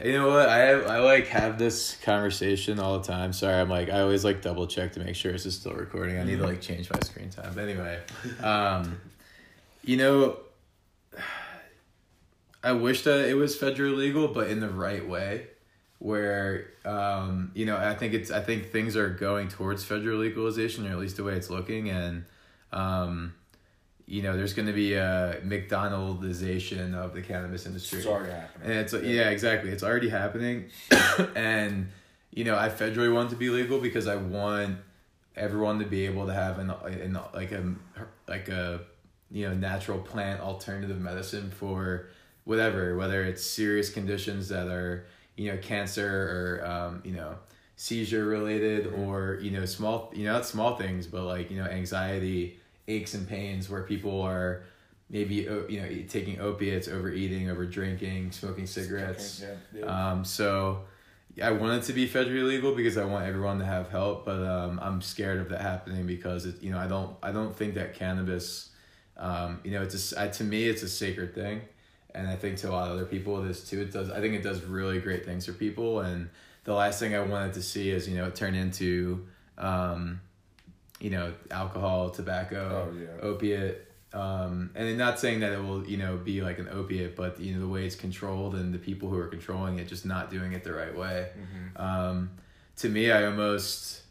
you 0.04 0.14
know 0.14 0.28
what? 0.30 0.50
I 0.50 0.58
have, 0.58 0.88
i 0.88 1.00
like 1.00 1.28
have 1.28 1.58
this 1.58 1.96
conversation 2.04 2.80
all 2.80 3.00
the 3.00 3.08
time. 3.08 3.34
Sorry 3.34 3.56
i'm 3.56 3.70
like 3.70 3.90
i 3.90 4.02
always 4.02 4.24
like 4.24 4.42
double 4.42 4.68
check 4.68 4.94
to 4.94 5.00
make 5.00 5.16
sure 5.16 5.32
this 5.32 5.46
is 5.46 5.56
still 5.56 5.74
recording. 5.74 6.18
I 6.20 6.24
need 6.24 6.38
to 6.38 6.46
like 6.46 6.62
change 6.62 6.90
my 6.92 7.00
screen 7.00 7.30
time. 7.30 7.52
But 7.54 7.64
anyway 7.68 8.00
um 8.44 9.00
you 9.84 9.98
know 9.98 10.38
i 12.64 12.72
wish 12.72 13.04
that 13.04 13.30
it 13.30 13.36
was 13.36 13.56
federal 13.56 13.94
legal 13.94 14.28
but 14.28 14.50
in 14.50 14.60
the 14.60 14.70
right 14.70 15.08
way 15.08 15.48
where 16.00 16.68
um, 16.86 17.52
you 17.56 17.66
know 17.66 17.78
I 17.78 17.96
think 17.96 18.14
it's 18.14 18.30
I 18.32 18.42
think 18.42 18.72
things 18.72 18.96
are 18.96 19.10
going 19.10 19.48
towards 19.48 19.84
federal 19.84 20.20
legalization 20.20 20.88
or 20.88 20.92
at 20.92 21.00
least 21.00 21.18
the 21.18 21.24
way 21.24 21.34
it's 21.34 21.50
looking 21.50 21.90
and 21.90 22.26
um, 22.72 23.34
you 24.06 24.22
know 24.22 24.38
there's 24.38 24.54
going 24.54 24.68
to 24.68 24.74
be 24.74 24.94
a 24.94 25.40
McDonaldization 25.44 26.94
of 26.94 27.14
the 27.14 27.22
cannabis 27.22 27.66
industry 27.66 28.00
It's 28.00 28.08
already 28.08 28.32
happening. 28.32 28.70
and 28.70 28.80
it's 28.80 28.94
yeah, 28.94 29.30
exactly. 29.30 29.72
It's 29.72 29.84
already 29.84 30.10
happening, 30.10 30.66
and 31.36 31.90
you 32.32 32.44
know 32.44 32.58
I 32.58 32.70
federally 32.70 33.14
want 33.14 33.30
to 33.32 33.36
be 33.36 33.50
legal 33.50 33.80
because 33.80 34.08
I 34.08 34.16
want 34.16 34.78
everyone 35.36 35.80
to 35.80 35.86
be 35.86 36.06
able 36.06 36.26
to 36.28 36.34
have 36.34 36.60
an, 36.60 36.70
an 36.70 37.20
like 37.34 37.52
a 37.52 37.74
like 38.28 38.50
a 38.50 38.82
you 39.32 39.48
know 39.48 39.56
natural 39.56 40.00
plant 40.00 40.42
alternative 40.42 41.00
medicine 41.00 41.52
for 41.52 42.08
whatever, 42.44 42.96
whether 42.96 43.24
it's 43.24 43.44
serious 43.46 43.90
conditions 43.90 44.48
that 44.50 44.68
are 44.68 45.06
you 45.38 45.52
know 45.52 45.58
cancer 45.60 46.60
or 46.62 46.68
um, 46.70 47.02
you 47.06 47.14
know 47.14 47.36
seizure 47.76 48.26
related 48.26 48.88
or 48.94 49.38
you 49.42 49.52
know 49.52 49.64
small 49.66 50.12
you 50.14 50.26
know 50.26 50.34
not 50.34 50.46
small 50.46 50.76
things 50.76 51.06
but 51.08 51.24
like 51.24 51.52
you 51.52 51.58
know 51.58 51.70
anxiety 51.70 52.60
aches 52.88 53.14
and 53.14 53.28
pains 53.28 53.70
where 53.70 53.84
people 53.84 54.22
are 54.22 54.64
maybe 55.10 55.36
you 55.70 55.80
know 55.82 55.88
taking 56.10 56.40
opiates 56.42 56.88
overeating 56.88 57.50
over 57.50 57.66
drinking 57.66 58.32
smoking 58.32 58.66
cigarettes 58.66 59.44
Yeah, 59.44 59.80
yeah. 59.80 60.12
um, 60.12 60.26
so 60.26 60.82
I 61.42 61.52
want 61.52 61.84
it 61.84 61.86
to 61.86 61.94
be 61.94 62.10
federally 62.10 62.48
legal 62.48 62.74
because 62.74 62.98
I 62.98 63.06
want 63.06 63.28
everyone 63.28 63.60
to 63.60 63.66
have 63.66 63.90
help, 63.90 64.26
but 64.26 64.42
um, 64.44 64.80
I'm 64.82 65.04
scared 65.04 65.40
of 65.40 65.50
that 65.50 65.62
happening 65.62 66.08
because 66.08 66.48
it, 66.48 66.64
you 66.64 66.72
know 66.72 66.80
I 66.80 66.88
don't 66.88 67.16
I 67.22 67.32
don't 67.32 67.56
think 67.56 67.76
that 67.76 67.94
cannabis, 67.94 68.72
um, 69.18 69.60
you 69.64 69.70
know 69.70 69.84
it's 69.84 69.94
just 69.94 70.34
to 70.40 70.44
me 70.44 70.64
it's 70.68 70.82
a 70.82 70.90
sacred 70.90 71.36
thing, 71.36 71.62
and 72.16 72.28
I 72.28 72.36
think 72.36 72.58
to 72.60 72.70
a 72.70 72.72
lot 72.72 72.88
of 72.88 72.94
other 72.96 73.06
people 73.06 73.44
it 73.44 73.50
is 73.50 73.68
too. 73.70 73.82
It 73.82 73.92
does 73.92 74.10
I 74.12 74.20
think 74.22 74.34
it 74.36 74.44
does 74.44 74.64
really 74.64 75.00
great 75.00 75.26
things 75.26 75.46
for 75.46 75.54
people, 75.54 76.00
and 76.02 76.30
the 76.64 76.74
last 76.74 77.00
thing 77.00 77.16
I 77.16 77.20
wanted 77.22 77.54
to 77.54 77.62
see 77.62 77.90
is 77.92 78.08
you 78.10 78.18
know 78.18 78.26
it 78.28 78.36
turn 78.36 78.56
into, 78.56 79.26
um, 79.58 80.20
you 81.00 81.10
know 81.10 81.34
alcohol, 81.52 82.10
tobacco, 82.10 82.90
Oh, 82.92 82.98
yeah. 83.00 83.22
opiate. 83.22 83.84
Um, 84.14 84.72
and 84.74 84.88
I'm 84.88 84.98
not 84.98 85.20
saying 85.20 85.42
that 85.42 85.52
it 85.52 85.62
will, 85.62 85.86
you 85.86 85.98
know, 85.98 86.16
be 86.18 86.42
like 86.42 86.60
an 86.60 86.70
opiate, 86.72 87.16
but 87.16 87.40
you 87.40 87.54
know 87.54 87.60
the 87.60 87.68
way 87.68 87.86
it's 87.86 87.96
controlled 87.96 88.56
and 88.56 88.74
the 88.74 88.80
people 88.80 89.10
who 89.10 89.18
are 89.20 89.28
controlling 89.28 89.80
it 89.80 89.88
just 89.88 90.06
not 90.06 90.32
doing 90.32 90.54
it 90.54 90.64
the 90.64 90.74
right 90.74 90.98
way. 90.98 91.28
Um, 91.76 92.32
to 92.78 92.90
me, 92.90 93.12
I 93.12 93.26
almost, 93.26 94.02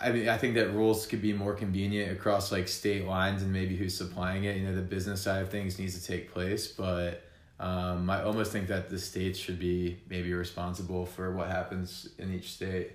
I 0.00 0.12
mean, 0.12 0.28
I 0.28 0.38
think 0.38 0.54
that 0.54 0.72
rules 0.72 1.06
could 1.06 1.20
be 1.20 1.32
more 1.32 1.54
convenient 1.54 2.12
across 2.12 2.52
like 2.52 2.68
state 2.68 3.04
lines 3.04 3.42
and 3.42 3.52
maybe 3.52 3.76
who's 3.76 3.96
supplying 3.96 4.44
it. 4.44 4.56
You 4.56 4.66
know, 4.66 4.74
the 4.74 4.82
business 4.82 5.20
side 5.22 5.42
of 5.42 5.50
things 5.50 5.78
needs 5.78 6.00
to 6.00 6.06
take 6.06 6.32
place, 6.32 6.68
but 6.68 7.24
um, 7.58 8.08
I 8.08 8.22
almost 8.22 8.52
think 8.52 8.68
that 8.68 8.88
the 8.88 8.98
states 8.98 9.38
should 9.38 9.58
be 9.58 9.98
maybe 10.08 10.32
responsible 10.32 11.04
for 11.04 11.32
what 11.32 11.48
happens 11.48 12.08
in 12.18 12.32
each 12.32 12.52
state, 12.52 12.92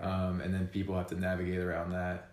um, 0.00 0.40
and 0.40 0.54
then 0.54 0.68
people 0.68 0.96
have 0.96 1.08
to 1.08 1.20
navigate 1.20 1.58
around 1.58 1.92
that. 1.92 2.28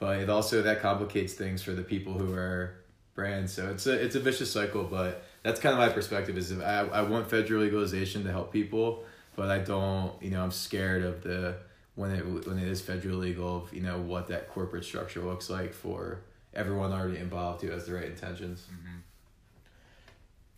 But 0.00 0.18
it 0.18 0.30
also 0.30 0.62
that 0.62 0.80
complicates 0.80 1.34
things 1.34 1.62
for 1.62 1.72
the 1.72 1.82
people 1.82 2.14
who 2.14 2.34
are 2.34 2.74
brands. 3.14 3.52
So 3.52 3.70
it's 3.70 3.86
a 3.86 3.92
it's 3.92 4.16
a 4.16 4.20
vicious 4.20 4.50
cycle. 4.50 4.84
But 4.84 5.22
that's 5.42 5.60
kind 5.60 5.72
of 5.72 5.78
my 5.78 5.90
perspective. 5.90 6.36
Is 6.36 6.50
if 6.50 6.60
I 6.60 6.80
I 6.80 7.02
want 7.02 7.30
federal 7.30 7.62
legalization 7.62 8.24
to 8.24 8.32
help 8.32 8.52
people, 8.52 9.04
but 9.36 9.50
I 9.50 9.58
don't. 9.58 10.20
You 10.22 10.30
know, 10.30 10.42
I'm 10.42 10.50
scared 10.50 11.04
of 11.04 11.22
the 11.22 11.56
when 12.00 12.12
it 12.12 12.46
when 12.46 12.58
it 12.58 12.66
is 12.66 12.80
federal 12.80 13.18
legal 13.18 13.58
of 13.58 13.74
you 13.74 13.82
know 13.82 13.98
what 13.98 14.26
that 14.28 14.48
corporate 14.48 14.84
structure 14.84 15.20
looks 15.20 15.50
like 15.50 15.74
for 15.74 16.22
everyone 16.54 16.92
already 16.92 17.18
involved 17.18 17.60
who 17.60 17.70
has 17.70 17.84
the 17.84 17.92
right 17.92 18.06
intentions. 18.06 18.66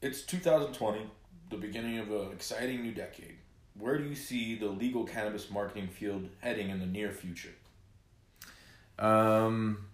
It's 0.01 0.23
2020, 0.23 1.01
the 1.51 1.57
beginning 1.57 1.99
of 1.99 2.11
an 2.13 2.31
exciting 2.33 2.83
new 2.83 2.93
decade. 2.93 3.37
Where 3.77 3.99
do 3.99 4.05
you 4.05 4.15
see 4.15 4.57
the 4.57 4.67
legal 4.67 5.05
cannabis 5.05 5.51
marketing 5.51 5.89
field 5.89 6.29
heading 6.41 6.71
in 6.71 6.79
the 6.79 6.87
near 6.87 7.11
future? 7.11 7.55
Um, 8.99 9.87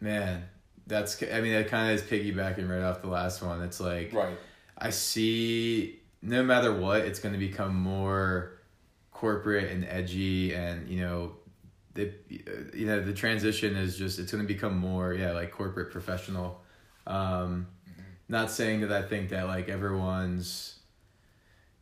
man, 0.00 0.44
that's 0.86 1.20
I 1.22 1.40
mean 1.40 1.54
that 1.54 1.66
kind 1.66 1.90
of 1.90 2.00
is 2.00 2.02
piggybacking 2.02 2.68
right 2.70 2.82
off 2.82 3.02
the 3.02 3.08
last 3.08 3.42
one. 3.42 3.62
It's 3.62 3.80
like 3.80 4.12
Right. 4.12 4.38
I 4.78 4.90
see 4.90 5.98
no 6.22 6.44
matter 6.44 6.72
what, 6.72 7.00
it's 7.00 7.18
going 7.18 7.32
to 7.32 7.38
become 7.38 7.74
more 7.74 8.55
corporate 9.20 9.70
and 9.72 9.84
edgy, 9.88 10.52
and 10.54 10.86
you 10.88 11.00
know, 11.00 11.32
the 11.94 12.12
you 12.74 12.86
know 12.86 13.00
the 13.02 13.14
transition 13.14 13.74
is 13.76 13.96
just 13.96 14.18
it's 14.18 14.30
going 14.30 14.46
to 14.46 14.52
become 14.52 14.76
more 14.76 15.14
yeah 15.14 15.32
like 15.32 15.50
corporate 15.50 15.90
professional. 15.90 16.60
Um, 17.06 17.66
not 18.28 18.50
saying 18.50 18.80
that 18.82 18.92
I 18.92 19.02
think 19.02 19.30
that 19.30 19.46
like 19.46 19.68
everyone's, 19.70 20.78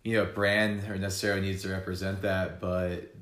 you 0.04 0.16
know, 0.16 0.26
brand 0.26 0.88
or 0.88 0.96
necessarily 0.96 1.40
needs 1.40 1.62
to 1.62 1.70
represent 1.70 2.22
that, 2.22 2.60
but 2.60 3.12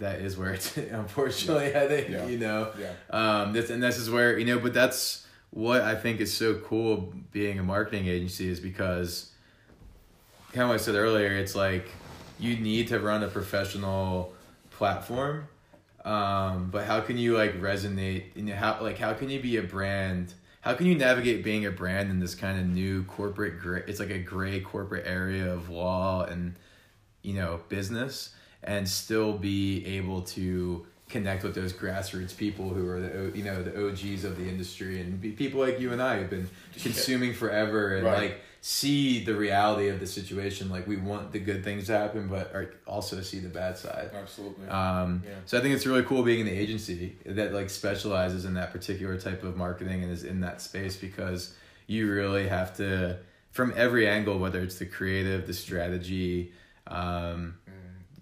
that 0.00 0.20
is 0.20 0.36
where 0.36 0.52
it's 0.52 0.76
unfortunately 0.76 1.70
heading. 1.72 2.12
Yeah. 2.12 2.26
You 2.26 2.38
know, 2.38 2.72
Yeah. 2.78 2.92
um, 3.10 3.52
this 3.54 3.70
and 3.70 3.82
this 3.82 3.96
is 3.96 4.10
where 4.10 4.38
you 4.38 4.44
know, 4.44 4.58
but 4.58 4.74
that's 4.74 5.26
what 5.50 5.80
I 5.82 5.94
think 5.94 6.20
is 6.20 6.32
so 6.34 6.56
cool 6.56 7.14
being 7.32 7.58
a 7.58 7.62
marketing 7.62 8.08
agency 8.08 8.48
is 8.50 8.58
because, 8.60 9.30
kind 10.52 10.64
of 10.64 10.70
like 10.70 10.80
I 10.80 10.82
said 10.82 10.96
earlier, 10.96 11.28
it's 11.28 11.54
like 11.54 11.88
you 12.38 12.56
need 12.56 12.88
to 12.88 12.98
run 13.00 13.22
a 13.22 13.28
professional 13.28 14.32
platform, 14.70 15.48
um, 16.04 16.68
but 16.70 16.84
how 16.84 17.00
can 17.00 17.16
you 17.16 17.36
like 17.36 17.60
resonate? 17.60 18.24
You 18.34 18.42
know, 18.42 18.54
how 18.54 18.78
like 18.82 18.98
how 18.98 19.14
can 19.14 19.30
you 19.30 19.40
be 19.40 19.56
a 19.56 19.62
brand? 19.62 20.34
How 20.60 20.74
can 20.74 20.86
you 20.86 20.94
navigate 20.94 21.44
being 21.44 21.66
a 21.66 21.70
brand 21.70 22.10
in 22.10 22.20
this 22.20 22.34
kind 22.34 22.58
of 22.58 22.66
new 22.66 23.04
corporate 23.04 23.60
gray? 23.60 23.82
It's 23.86 24.00
like 24.00 24.10
a 24.10 24.18
gray 24.18 24.60
corporate 24.60 25.06
area 25.06 25.52
of 25.52 25.68
law 25.70 26.24
and 26.24 26.54
you 27.22 27.34
know 27.34 27.60
business, 27.68 28.34
and 28.62 28.88
still 28.88 29.32
be 29.34 29.84
able 29.86 30.22
to 30.22 30.86
connect 31.08 31.44
with 31.44 31.54
those 31.54 31.72
grassroots 31.72 32.34
people 32.36 32.70
who 32.70 32.88
are 32.88 33.00
the 33.00 33.32
you 33.36 33.44
know 33.44 33.62
the 33.62 33.88
OGs 33.88 34.24
of 34.24 34.36
the 34.36 34.48
industry 34.48 35.00
and 35.00 35.20
be 35.20 35.30
people 35.30 35.60
like 35.60 35.78
you 35.78 35.92
and 35.92 36.02
I 36.02 36.16
have 36.16 36.30
been 36.30 36.48
consuming 36.82 37.34
forever 37.34 37.96
and 37.96 38.06
Right. 38.06 38.18
like 38.18 38.40
see 38.66 39.22
the 39.22 39.34
reality 39.34 39.88
of 39.88 40.00
the 40.00 40.06
situation 40.06 40.70
like 40.70 40.86
we 40.86 40.96
want 40.96 41.32
the 41.32 41.38
good 41.38 41.62
things 41.62 41.84
to 41.84 41.92
happen 41.92 42.28
but 42.28 42.50
are 42.54 42.72
also 42.86 43.20
see 43.20 43.38
the 43.38 43.48
bad 43.50 43.76
side 43.76 44.10
Absolutely. 44.14 44.66
um, 44.68 45.22
Yeah. 45.22 45.34
so 45.44 45.58
I 45.58 45.60
think 45.60 45.74
it's 45.74 45.84
really 45.84 46.02
cool 46.02 46.22
being 46.22 46.40
in 46.40 46.46
the 46.46 46.58
agency 46.58 47.14
that 47.26 47.52
like 47.52 47.68
specializes 47.68 48.46
in 48.46 48.54
that 48.54 48.72
particular 48.72 49.18
type 49.20 49.42
of 49.44 49.54
marketing 49.58 50.02
and 50.02 50.10
is 50.10 50.24
in 50.24 50.40
that 50.40 50.62
space 50.62 50.96
because 50.96 51.54
you 51.88 52.10
really 52.10 52.48
have 52.48 52.74
to 52.78 53.18
from 53.50 53.74
every 53.76 54.08
angle, 54.08 54.38
whether 54.38 54.60
it's 54.62 54.78
the 54.78 54.86
creative, 54.86 55.46
the 55.46 55.52
strategy, 55.52 56.50
um, 56.86 57.56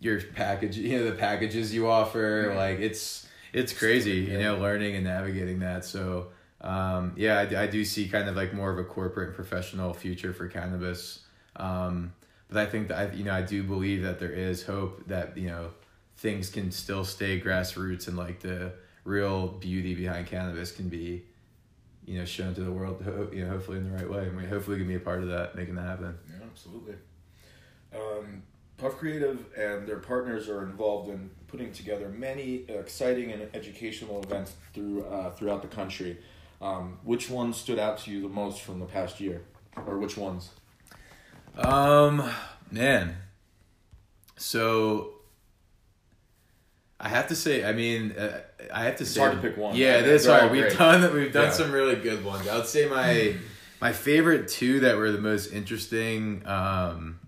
your 0.00 0.20
package, 0.20 0.76
you 0.76 0.98
know, 0.98 1.04
the 1.08 1.12
packages 1.16 1.72
you 1.72 1.86
offer, 1.88 2.48
Mhm. 2.50 2.56
like 2.56 2.80
it's 2.80 3.28
it's 3.52 3.72
crazy, 3.72 4.16
you 4.32 4.38
know, 4.40 4.56
learning 4.58 4.96
and 4.96 5.04
navigating 5.04 5.60
that. 5.60 5.84
So 5.84 6.32
um, 6.62 7.12
yeah, 7.16 7.40
I, 7.40 7.62
I 7.62 7.66
do 7.66 7.84
see 7.84 8.08
kind 8.08 8.28
of 8.28 8.36
like 8.36 8.54
more 8.54 8.70
of 8.70 8.78
a 8.78 8.84
corporate 8.84 9.28
and 9.28 9.36
professional 9.36 9.92
future 9.94 10.32
for 10.32 10.48
cannabis. 10.48 11.24
Um, 11.56 12.12
but 12.48 12.58
I 12.58 12.66
think 12.66 12.88
that 12.88 12.98
I, 12.98 13.14
you 13.14 13.24
know, 13.24 13.34
I 13.34 13.42
do 13.42 13.62
believe 13.62 14.02
that 14.02 14.18
there 14.18 14.30
is 14.30 14.64
hope 14.64 15.06
that 15.08 15.36
you 15.36 15.48
know 15.48 15.70
things 16.16 16.50
can 16.50 16.70
still 16.70 17.04
stay 17.04 17.40
grassroots 17.40 18.06
and 18.06 18.16
like 18.16 18.40
the 18.40 18.72
real 19.04 19.48
beauty 19.48 19.94
behind 19.94 20.26
cannabis 20.28 20.70
can 20.70 20.88
be, 20.88 21.24
you 22.04 22.18
know, 22.18 22.24
shown 22.24 22.54
to 22.54 22.62
the 22.62 22.70
world. 22.70 23.02
You 23.32 23.44
know, 23.44 23.50
hopefully 23.50 23.78
in 23.78 23.90
the 23.90 23.96
right 23.96 24.08
way. 24.08 24.28
And 24.28 24.36
we 24.36 24.46
hopefully 24.46 24.78
can 24.78 24.86
be 24.86 24.94
a 24.94 25.00
part 25.00 25.22
of 25.22 25.28
that, 25.28 25.56
making 25.56 25.74
that 25.74 25.86
happen. 25.86 26.16
Yeah, 26.30 26.46
absolutely. 26.46 26.94
Um, 27.94 28.42
Puff 28.78 28.98
Creative 28.98 29.44
and 29.56 29.86
their 29.86 29.98
partners 29.98 30.48
are 30.48 30.62
involved 30.62 31.10
in 31.10 31.30
putting 31.48 31.72
together 31.72 32.08
many 32.08 32.64
exciting 32.68 33.32
and 33.32 33.48
educational 33.54 34.22
events 34.22 34.54
through 34.72 35.04
uh, 35.04 35.30
throughout 35.30 35.62
the 35.62 35.68
country. 35.68 36.18
Um, 36.62 36.98
which 37.02 37.28
one 37.28 37.52
stood 37.52 37.78
out 37.78 37.98
to 38.04 38.10
you 38.12 38.22
the 38.22 38.28
most 38.28 38.62
from 38.62 38.78
the 38.78 38.86
past 38.86 39.20
year, 39.20 39.42
or 39.86 39.98
which 39.98 40.16
ones? 40.16 40.50
Um, 41.58 42.30
man. 42.70 43.16
So 44.36 45.10
I 47.00 47.08
have 47.08 47.26
to 47.28 47.34
say, 47.36 47.64
I 47.64 47.72
mean, 47.72 48.12
uh, 48.12 48.40
I 48.72 48.84
have 48.84 48.96
to 48.96 49.02
It's 49.02 49.10
say, 49.12 49.20
hard 49.20 49.32
to 49.34 49.40
pick 49.40 49.56
one. 49.56 49.74
Yeah, 49.74 49.98
it 49.98 50.06
is 50.06 50.24
hard. 50.26 50.52
We've 50.52 50.62
great. 50.62 50.78
done 50.78 51.12
we've 51.12 51.32
done 51.32 51.46
Yeah. 51.46 51.50
some 51.50 51.72
really 51.72 51.96
good 51.96 52.24
ones. 52.24 52.46
I 52.46 52.56
would 52.56 52.66
say 52.66 52.88
my 52.88 53.34
my 53.80 53.92
favorite 53.92 54.46
two 54.48 54.80
that 54.80 54.96
were 54.96 55.10
the 55.10 55.20
most 55.20 55.52
interesting 55.52 56.46
um, 56.46 57.18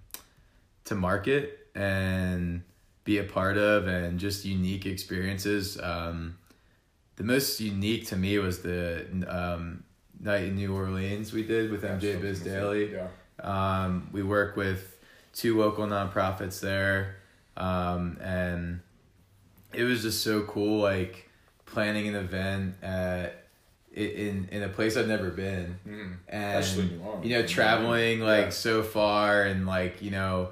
to 0.84 0.94
market 0.94 1.58
and 1.74 2.62
be 3.02 3.18
a 3.18 3.24
part 3.24 3.56
of, 3.58 3.88
and 3.88 4.20
just 4.20 4.44
unique 4.44 4.86
experiences. 4.86 5.76
Um, 5.80 6.38
the 7.16 7.25
most 7.25 7.61
unique 7.61 8.06
to 8.09 8.16
me 8.16 8.38
was 8.38 8.61
the 8.62 9.06
um, 9.28 9.85
night 10.21 10.44
in 10.44 10.56
New 10.56 10.75
Orleans 10.75 11.33
we 11.33 11.42
did 11.42 11.71
with 11.71 11.83
MJ 11.83 12.21
Biz 12.21 12.40
Daily. 12.40 12.92
Yeah. 12.92 13.09
Um, 13.40 14.09
we 14.12 14.23
work 14.23 14.56
with 14.56 14.97
two 15.33 15.59
local 15.59 15.87
nonprofits 15.87 16.61
there, 16.61 17.16
um, 17.56 18.18
and 18.21 18.80
it 19.73 19.83
was 19.85 20.02
just 20.02 20.23
so 20.23 20.42
cool. 20.42 20.80
Like 20.80 21.28
planning 21.66 22.09
an 22.09 22.14
event 22.14 22.75
at 22.83 23.40
in 23.92 24.49
in 24.50 24.62
a 24.62 24.68
place 24.68 24.97
I've 24.97 25.09
never 25.09 25.30
been, 25.30 25.78
Mm. 25.87 26.16
and 26.28 27.25
you 27.25 27.30
know 27.30 27.47
traveling 27.47 28.21
like 28.21 28.47
Yeah. 28.47 28.50
so 28.50 28.83
far 28.83 29.42
and 29.42 29.66
like 29.66 30.02
you 30.02 30.11
know 30.11 30.50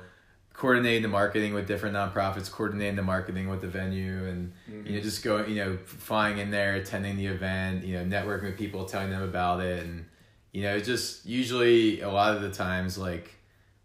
coordinating 0.62 1.02
the 1.02 1.08
marketing 1.08 1.52
with 1.54 1.66
different 1.66 1.96
nonprofits, 1.96 2.48
coordinating 2.48 2.94
the 2.94 3.02
marketing 3.02 3.48
with 3.48 3.60
the 3.60 3.66
venue, 3.66 4.24
and 4.28 4.52
Mhm. 4.70 4.86
you 4.86 4.92
know 4.94 5.00
just 5.00 5.24
going 5.24 5.50
you 5.50 5.56
know 5.56 5.76
flying 5.84 6.38
in 6.38 6.52
there, 6.52 6.76
attending 6.76 7.16
the 7.16 7.26
event, 7.26 7.84
you 7.84 7.94
know 7.98 8.04
networking 8.04 8.44
with 8.44 8.56
people, 8.56 8.84
telling 8.84 9.10
them 9.10 9.22
about 9.24 9.60
it, 9.60 9.82
and 9.82 10.04
you 10.52 10.62
know 10.62 10.78
just 10.78 11.26
usually 11.26 12.00
a 12.00 12.08
lot 12.08 12.36
of 12.36 12.42
the 12.42 12.50
times 12.50 12.96
like 12.96 13.34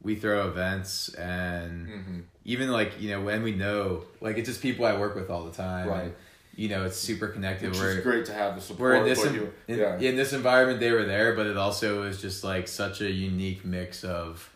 we 0.04 0.14
throw 0.14 0.48
events 0.48 1.10
and 1.16 1.88
Mhm. 1.88 2.22
even 2.46 2.70
like 2.72 3.02
you 3.02 3.10
know 3.10 3.22
when 3.22 3.42
we 3.42 3.54
know 3.54 4.06
like 4.22 4.38
it's 4.38 4.48
just 4.48 4.62
people 4.62 4.86
I 4.86 4.96
work 5.00 5.16
with 5.16 5.32
all 5.32 5.46
the 5.46 5.52
time, 5.58 5.88
Right. 5.90 6.04
and, 6.04 6.14
you 6.56 6.70
know 6.70 6.86
it's 6.86 6.98
super 6.98 7.28
connected. 7.28 7.72
Which 7.72 7.80
We're 7.80 7.98
is 7.98 8.04
great 8.04 8.26
to 8.28 8.34
have 8.34 8.54
the 8.54 8.62
support. 8.62 8.80
we're 8.94 8.96
in 9.02 9.06
this 9.06 9.24
you- 9.34 9.52
in, 9.68 9.80
yeah. 9.80 9.98
in 9.98 10.16
this 10.16 10.32
environment 10.32 10.80
they 10.80 10.92
were 10.92 11.06
there 11.06 11.34
but 11.34 11.48
it 11.48 11.58
also 11.58 12.02
was 12.04 12.22
just 12.22 12.44
like 12.44 12.68
such 12.68 13.02
a 13.02 13.10
unique 13.12 13.66
mix 13.66 14.04
of 14.04 14.52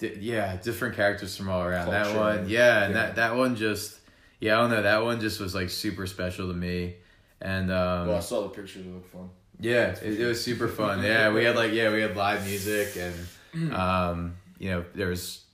di- 0.00 0.18
yeah 0.20 0.56
different 0.56 0.96
characters 0.96 1.36
from 1.36 1.48
all 1.48 1.62
around 1.62 1.90
that 1.90 2.16
one 2.16 2.48
yeah 2.48 2.84
and 2.84 2.94
yeah. 2.94 3.02
that 3.02 3.16
that 3.16 3.36
one 3.36 3.54
just 3.54 3.98
yeah 4.40 4.56
i 4.58 4.60
don't 4.60 4.70
know 4.70 4.82
that 4.82 5.04
one 5.04 5.20
just 5.20 5.38
was 5.38 5.54
like 5.54 5.70
super 5.70 6.06
special 6.06 6.48
to 6.48 6.54
me 6.54 6.94
and 7.40 7.70
um 7.70 8.08
well, 8.08 8.16
I 8.16 8.20
saw 8.20 8.42
the 8.42 8.48
pictures. 8.48 8.84
It 8.84 8.92
looked 8.92 9.12
fun. 9.12 9.30
yeah 9.60 9.90
it, 10.02 10.20
it 10.20 10.26
was 10.26 10.42
super 10.42 10.66
fun 10.66 11.02
yeah 11.04 11.30
we 11.30 11.44
had 11.44 11.54
like 11.54 11.72
yeah 11.72 11.92
we 11.92 12.00
had 12.00 12.16
live 12.16 12.44
music 12.44 12.96
and 12.96 13.72
um 13.74 14.36
you 14.58 14.70
know 14.70 14.84
there 14.94 15.08
was 15.08 15.44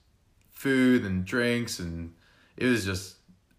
food 0.51 1.05
and 1.05 1.23
drinks 1.23 1.79
and 1.79 2.13
it 2.55 2.65
was 2.65 2.83
just 2.83 3.16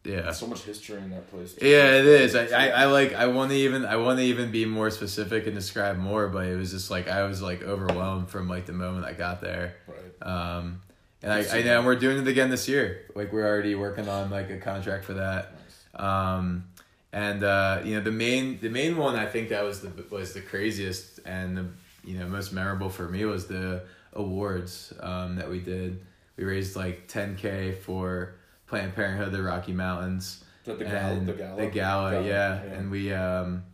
yeah 0.08 0.32
So 0.32 0.46
much 0.46 0.62
history 0.62 0.96
in 0.98 1.10
that 1.10 1.30
place. 1.30 1.56
yeah, 1.60 1.98
it 2.00 2.06
is. 2.06 2.34
I, 2.34 2.46
I, 2.46 2.66
I 2.68 2.84
like. 2.86 3.12
I 3.14 3.26
want 3.26 3.50
to 3.50 3.56
even. 3.56 3.84
I 3.84 3.96
want 3.96 4.18
to 4.18 4.24
even 4.24 4.50
be 4.50 4.64
more 4.64 4.90
specific 4.90 5.46
and 5.46 5.54
describe 5.54 5.96
more, 5.98 6.28
but 6.28 6.46
it 6.46 6.56
was 6.56 6.70
just 6.72 6.90
like 6.90 7.06
I 7.08 7.24
was 7.24 7.42
like 7.42 7.62
overwhelmed 7.62 8.28
from 8.30 8.48
like 8.48 8.66
the 8.66 8.72
moment 8.72 9.04
I 9.04 9.12
got 9.12 9.40
there. 9.40 9.74
Right. 9.86 10.28
Um, 10.32 10.80
and 11.22 11.32
I, 11.32 11.58
I 11.58 11.62
know 11.62 11.82
we're 11.82 11.96
doing 11.96 12.18
it 12.18 12.28
again 12.28 12.48
this 12.50 12.68
year. 12.68 13.02
Like 13.14 13.32
we're 13.32 13.46
already 13.46 13.74
working 13.74 14.08
on 14.08 14.30
like 14.30 14.50
a 14.50 14.58
contract 14.58 15.04
for 15.04 15.14
that. 15.14 15.52
Nice. 15.52 16.04
Um, 16.04 16.64
and 17.12 17.42
uh, 17.42 17.80
you 17.84 17.96
know 17.96 18.02
the 18.02 18.12
main 18.12 18.60
the 18.60 18.68
main 18.70 18.96
one 18.96 19.16
I 19.16 19.26
think 19.26 19.48
that 19.50 19.64
was 19.64 19.80
the 19.80 19.90
was 20.10 20.32
the 20.32 20.40
craziest 20.40 21.20
and 21.24 21.56
the 21.56 21.66
you 22.04 22.18
know 22.18 22.26
most 22.28 22.52
memorable 22.52 22.90
for 22.90 23.08
me 23.08 23.24
was 23.24 23.46
the 23.46 23.82
awards 24.12 24.92
um, 25.00 25.36
that 25.36 25.50
we 25.50 25.60
did. 25.60 26.04
We 26.36 26.44
raised 26.44 26.76
like 26.76 27.08
ten 27.08 27.34
k 27.36 27.72
for 27.72 28.34
Planned 28.68 28.94
Parenthood, 28.94 29.32
the 29.32 29.42
Rocky 29.42 29.72
Mountains 29.72 30.44
the 30.76 30.84
gala? 30.84 31.12
and 31.12 31.26
The 31.26 31.32
gala. 31.32 31.56
the 31.56 31.66
gala, 31.66 32.10
Gala, 32.12 32.26
yeah. 32.26 32.62
yeah. 32.64 32.72
And 32.72 32.90
we, 32.90 33.12
um, 33.12 33.64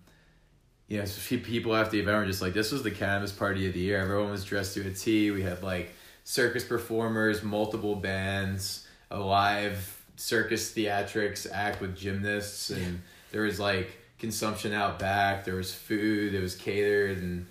you 0.88 0.98
know, 0.98 1.04
so 1.04 1.20
few 1.20 1.38
people 1.38 1.74
after 1.74 1.92
the 1.92 2.00
event 2.00 2.18
were 2.18 2.26
just 2.26 2.42
like, 2.42 2.52
this 2.52 2.70
was 2.72 2.82
the 2.82 2.90
cannabis 2.90 3.32
party 3.32 3.66
of 3.66 3.74
the 3.74 3.80
year. 3.80 4.00
Everyone 4.00 4.30
was 4.30 4.44
dressed 4.44 4.74
to 4.74 4.86
a 4.86 4.90
T. 4.90 5.30
We 5.30 5.42
had 5.42 5.62
like 5.62 5.92
circus 6.24 6.64
performers, 6.64 7.42
multiple 7.42 7.96
bands, 7.96 8.86
a 9.10 9.18
live 9.18 10.02
circus 10.16 10.72
theatrics 10.72 11.46
act 11.52 11.80
with 11.80 11.96
gymnasts, 11.96 12.70
and 12.70 13.02
there 13.32 13.42
was 13.42 13.58
like 13.58 13.96
consumption 14.18 14.72
out 14.72 14.98
back. 14.98 15.44
There 15.44 15.56
was 15.56 15.74
food. 15.74 16.34
It 16.34 16.40
was 16.40 16.54
catered, 16.54 17.18
and 17.18 17.46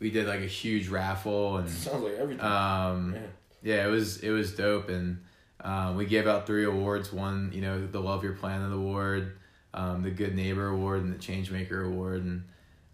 we 0.00 0.10
did 0.10 0.26
like 0.26 0.40
a 0.40 0.46
huge 0.46 0.88
raffle 0.88 1.58
and. 1.58 1.68
Sounds 1.68 2.02
like 2.02 2.14
everything. 2.14 2.44
Um, 2.44 3.14
yeah. 3.14 3.74
yeah, 3.74 3.86
it 3.86 3.90
was 3.90 4.18
it 4.18 4.30
was 4.30 4.54
dope, 4.54 4.88
and 4.88 5.22
um, 5.64 5.96
we 5.96 6.06
gave 6.06 6.26
out 6.26 6.46
three 6.46 6.64
awards. 6.64 7.12
One, 7.12 7.50
you 7.52 7.60
know, 7.60 7.86
the 7.86 8.00
Love 8.00 8.22
Your 8.22 8.34
Planet 8.34 8.72
Award, 8.72 9.36
um, 9.74 10.02
the 10.02 10.10
Good 10.10 10.34
Neighbor 10.34 10.68
Award, 10.68 11.02
and 11.02 11.12
the 11.12 11.18
Changemaker 11.18 11.86
Award. 11.86 12.24
And 12.24 12.44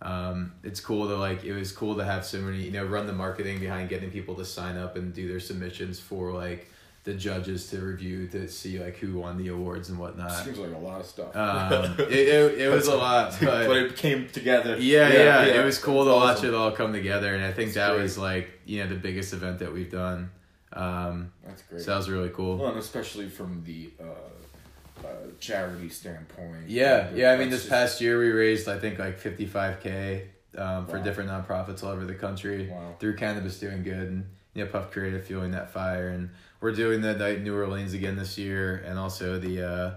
um, 0.03 0.53
it's 0.63 0.81
cool 0.81 1.09
to 1.09 1.17
like. 1.17 1.45
It 1.45 1.55
was 1.55 1.73
cool 1.73 1.97
to 1.97 2.05
have 2.05 2.25
so 2.25 2.39
many, 2.39 2.63
you 2.63 2.73
know, 2.73 2.85
run 2.85 3.07
the 3.07 3.13
marketing 3.13 3.61
behind 3.61 3.89
getting 3.89 4.11
people 4.11 4.35
to 4.37 4.45
sign 4.45 4.77
up 4.77 4.97
and 4.97 5.13
do 5.13 5.29
their 5.29 5.41
submissions 5.41 6.01
for 6.01 6.33
like 6.33 6.69
the 7.05 7.13
judges 7.13 7.69
to 7.69 7.79
review 7.81 8.27
to 8.27 8.49
see 8.49 8.79
like 8.79 8.97
who 8.97 9.19
won 9.19 9.37
the 9.37 9.49
awards 9.49 9.91
and 9.91 9.99
whatnot. 9.99 10.33
Seems 10.33 10.59
like 10.59 10.75
a 10.75 10.79
lot 10.79 11.01
of 11.01 11.07
stuff. 11.07 11.37
Um, 11.37 11.97
it, 11.99 12.13
it, 12.13 12.61
it 12.63 12.69
was 12.71 12.87
a 12.87 12.97
lot, 12.97 13.37
but 13.41 13.67
but 13.67 13.77
it 13.77 13.97
came 13.97 14.27
together. 14.29 14.79
yeah, 14.79 15.13
yeah, 15.13 15.45
it 15.45 15.65
was 15.65 15.79
cool 15.79 16.05
to 16.05 16.11
That's 16.11 16.41
watch 16.41 16.49
it 16.49 16.55
all 16.55 16.73
come 16.73 16.95
together, 16.95 17.35
and 17.35 17.45
I 17.45 17.53
think 17.53 17.75
That's 17.75 17.89
that 17.89 17.93
great. 17.95 18.03
was 18.03 18.17
like 18.17 18.49
you 18.65 18.83
know 18.83 18.89
the 18.89 18.95
biggest 18.97 19.35
event 19.35 19.59
that 19.59 19.73
we've 19.73 19.91
done. 19.91 20.31
Um, 20.75 21.33
That's 21.47 21.63
great. 21.63 21.81
so 21.83 21.91
that 21.93 21.97
was 21.99 22.11
really 22.11 22.31
cool. 22.31 22.57
well, 22.59 22.71
and 22.71 22.79
especially 22.79 23.29
from 23.29 23.63
the 23.65 23.91
uh, 24.01 25.07
uh, 25.07 25.09
charity 25.39 25.89
standpoint. 25.89 26.69
Yeah, 26.69 27.11
yeah. 27.15 27.31
I 27.33 27.37
mean, 27.37 27.49
this 27.51 27.61
just- 27.61 27.71
past 27.71 28.01
year 28.01 28.19
we 28.19 28.31
raised 28.31 28.69
I 28.69 28.79
think 28.79 28.99
like 28.99 29.19
fifty 29.19 29.47
five 29.47 29.81
k 29.81 30.29
um, 30.59 30.87
for 30.87 30.99
Wow. 30.99 31.05
different 31.05 31.31
nonprofits 31.31 31.83
all 31.85 31.91
over 31.91 32.05
the 32.05 32.15
country 32.15 32.69
Wow. 32.71 32.97
through 32.99 33.17
cannabis 33.17 33.59
doing 33.61 33.83
good 33.83 34.09
and 34.09 34.27
you 34.55 34.65
know 34.65 34.71
Puff 34.71 34.91
Creative 34.91 35.25
fueling 35.25 35.51
that 35.53 35.71
fire 35.71 36.09
and 36.09 36.31
we're 36.61 36.73
doing 36.73 37.01
the 37.03 37.15
night 37.15 37.37
in 37.39 37.45
New 37.45 37.55
Orleans 37.57 37.93
again 37.95 38.17
this 38.17 38.37
year 38.39 38.83
and 38.87 38.99
also 38.99 39.39
the 39.39 39.63
uh, 39.63 39.91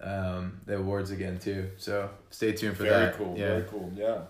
um, 0.00 0.60
the 0.66 0.76
awards 0.76 1.10
again 1.10 1.38
too. 1.38 1.70
So 1.78 2.10
stay 2.30 2.52
tuned 2.52 2.76
for 2.76 2.84
Very 2.84 2.94
that. 3.06 3.16
Very 3.16 3.26
cool. 3.26 3.38
Yeah. 3.38 3.48
Very 3.48 3.64
cool. 3.64 3.92
Yeah. 3.96 4.20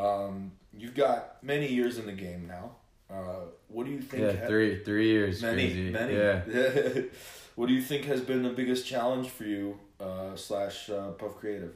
Um, 0.00 0.52
you've 0.76 0.94
got 0.94 1.42
many 1.42 1.66
years 1.72 1.98
in 1.98 2.06
the 2.06 2.12
game 2.12 2.46
now. 2.46 2.72
Uh, 3.10 3.46
what 3.68 3.86
do 3.86 3.92
you 3.92 4.00
think? 4.00 4.22
Yeah, 4.22 4.40
ha- 4.40 4.46
three 4.46 4.82
three 4.82 5.08
years. 5.08 5.42
many, 5.42 5.70
crazy. 5.70 5.90
many. 5.90 6.14
Yeah. 6.14 7.02
what 7.54 7.68
do 7.68 7.74
you 7.74 7.82
think 7.82 8.04
has 8.06 8.20
been 8.20 8.42
the 8.42 8.50
biggest 8.50 8.86
challenge 8.86 9.28
for 9.28 9.44
you 9.44 9.78
uh, 10.00 10.34
slash 10.36 10.90
uh, 10.90 11.10
Puff 11.12 11.36
Creative? 11.36 11.74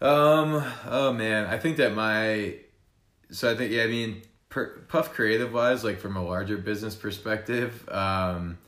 Um. 0.00 0.62
Oh 0.88 1.12
man, 1.12 1.46
I 1.46 1.58
think 1.58 1.78
that 1.78 1.94
my, 1.94 2.56
so 3.30 3.50
I 3.50 3.56
think 3.56 3.72
yeah. 3.72 3.84
I 3.84 3.88
mean, 3.88 4.22
per, 4.48 4.78
Puff 4.88 5.12
Creative 5.12 5.52
wise, 5.52 5.84
like 5.84 5.98
from 5.98 6.16
a 6.16 6.24
larger 6.24 6.56
business 6.56 6.94
perspective, 6.94 7.86
um, 7.90 8.58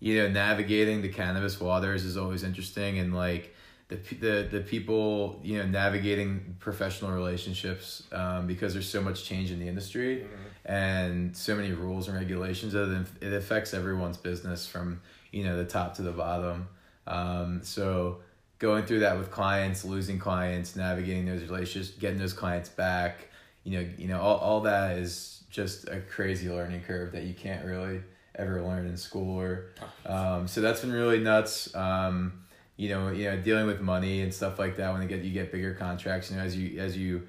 you 0.00 0.22
know, 0.22 0.28
navigating 0.28 1.02
the 1.02 1.08
cannabis 1.08 1.60
waters 1.60 2.04
is 2.04 2.16
always 2.16 2.42
interesting, 2.42 2.98
and 2.98 3.14
like 3.14 3.53
the 3.88 3.96
the 3.96 4.48
the 4.50 4.60
people, 4.60 5.40
you 5.42 5.58
know, 5.58 5.66
navigating 5.66 6.56
professional 6.58 7.12
relationships, 7.12 8.02
um, 8.12 8.46
because 8.46 8.72
there's 8.72 8.88
so 8.88 9.00
much 9.02 9.24
change 9.24 9.50
in 9.50 9.58
the 9.60 9.68
industry, 9.68 10.24
and 10.64 11.36
so 11.36 11.54
many 11.54 11.72
rules 11.72 12.08
and 12.08 12.16
regulations 12.16 12.72
that 12.72 12.90
it- 12.90 13.26
it 13.28 13.32
affects 13.34 13.74
everyone's 13.74 14.16
business 14.16 14.66
from 14.66 15.00
you 15.32 15.44
know 15.44 15.56
the 15.56 15.64
top 15.64 15.94
to 15.96 16.02
the 16.02 16.12
bottom. 16.12 16.68
Um, 17.06 17.60
so 17.62 18.20
going 18.58 18.86
through 18.86 19.00
that 19.00 19.18
with 19.18 19.30
clients, 19.30 19.84
losing 19.84 20.18
clients, 20.18 20.74
navigating 20.76 21.26
those 21.26 21.42
relationships, 21.42 21.98
getting 21.98 22.18
those 22.18 22.32
clients 22.32 22.70
back, 22.70 23.28
you 23.64 23.78
know, 23.78 23.86
you 23.98 24.08
know, 24.08 24.20
all, 24.20 24.38
all 24.38 24.60
that 24.62 24.96
is 24.96 25.42
just 25.50 25.86
a 25.88 26.00
crazy 26.00 26.48
learning 26.48 26.80
curve 26.82 27.12
that 27.12 27.24
you 27.24 27.34
can't 27.34 27.64
really 27.66 28.00
ever 28.36 28.62
learn 28.62 28.86
in 28.86 28.96
school 28.96 29.38
or 29.38 29.66
um, 30.06 30.48
so 30.48 30.60
that's 30.62 30.80
been 30.80 30.92
really 30.92 31.18
nuts. 31.20 31.74
Um, 31.74 32.43
you 32.76 32.88
know, 32.88 33.10
you 33.10 33.24
know, 33.24 33.36
dealing 33.36 33.66
with 33.66 33.80
money 33.80 34.22
and 34.22 34.34
stuff 34.34 34.58
like 34.58 34.76
that 34.76 34.92
when 34.92 35.02
you 35.02 35.08
get 35.08 35.22
you 35.22 35.32
get 35.32 35.52
bigger 35.52 35.74
contracts, 35.74 36.30
you 36.30 36.36
know, 36.36 36.42
as 36.42 36.56
you 36.56 36.80
as 36.80 36.96
you 36.96 37.26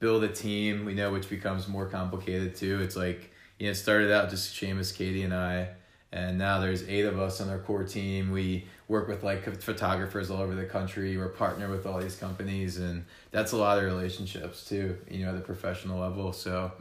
build 0.00 0.24
a 0.24 0.28
team, 0.28 0.84
we 0.84 0.94
know 0.94 1.12
which 1.12 1.28
becomes 1.28 1.68
more 1.68 1.86
complicated 1.86 2.54
too. 2.56 2.80
It's 2.80 2.96
like, 2.96 3.30
you 3.58 3.66
know, 3.66 3.72
it 3.72 3.74
started 3.76 4.12
out 4.12 4.30
just 4.30 4.54
Seamus, 4.54 4.96
Katie 4.96 5.22
and 5.22 5.34
I, 5.34 5.68
and 6.12 6.38
now 6.38 6.60
there's 6.60 6.88
eight 6.88 7.04
of 7.04 7.18
us 7.18 7.40
on 7.40 7.48
our 7.48 7.58
core 7.58 7.84
team. 7.84 8.30
We 8.32 8.66
work 8.88 9.06
with 9.08 9.22
like 9.22 9.44
photographers 9.60 10.30
all 10.30 10.40
over 10.40 10.54
the 10.54 10.64
country. 10.64 11.16
We're 11.16 11.28
partner 11.28 11.68
with 11.68 11.86
all 11.86 12.00
these 12.00 12.16
companies 12.16 12.78
and 12.78 13.04
that's 13.30 13.52
a 13.52 13.56
lot 13.56 13.78
of 13.78 13.84
relationships 13.84 14.64
too, 14.68 14.96
you 15.10 15.24
know, 15.24 15.30
at 15.30 15.36
the 15.36 15.42
professional 15.42 16.00
level. 16.00 16.32
So, 16.32 16.72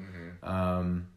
um, 0.44 1.08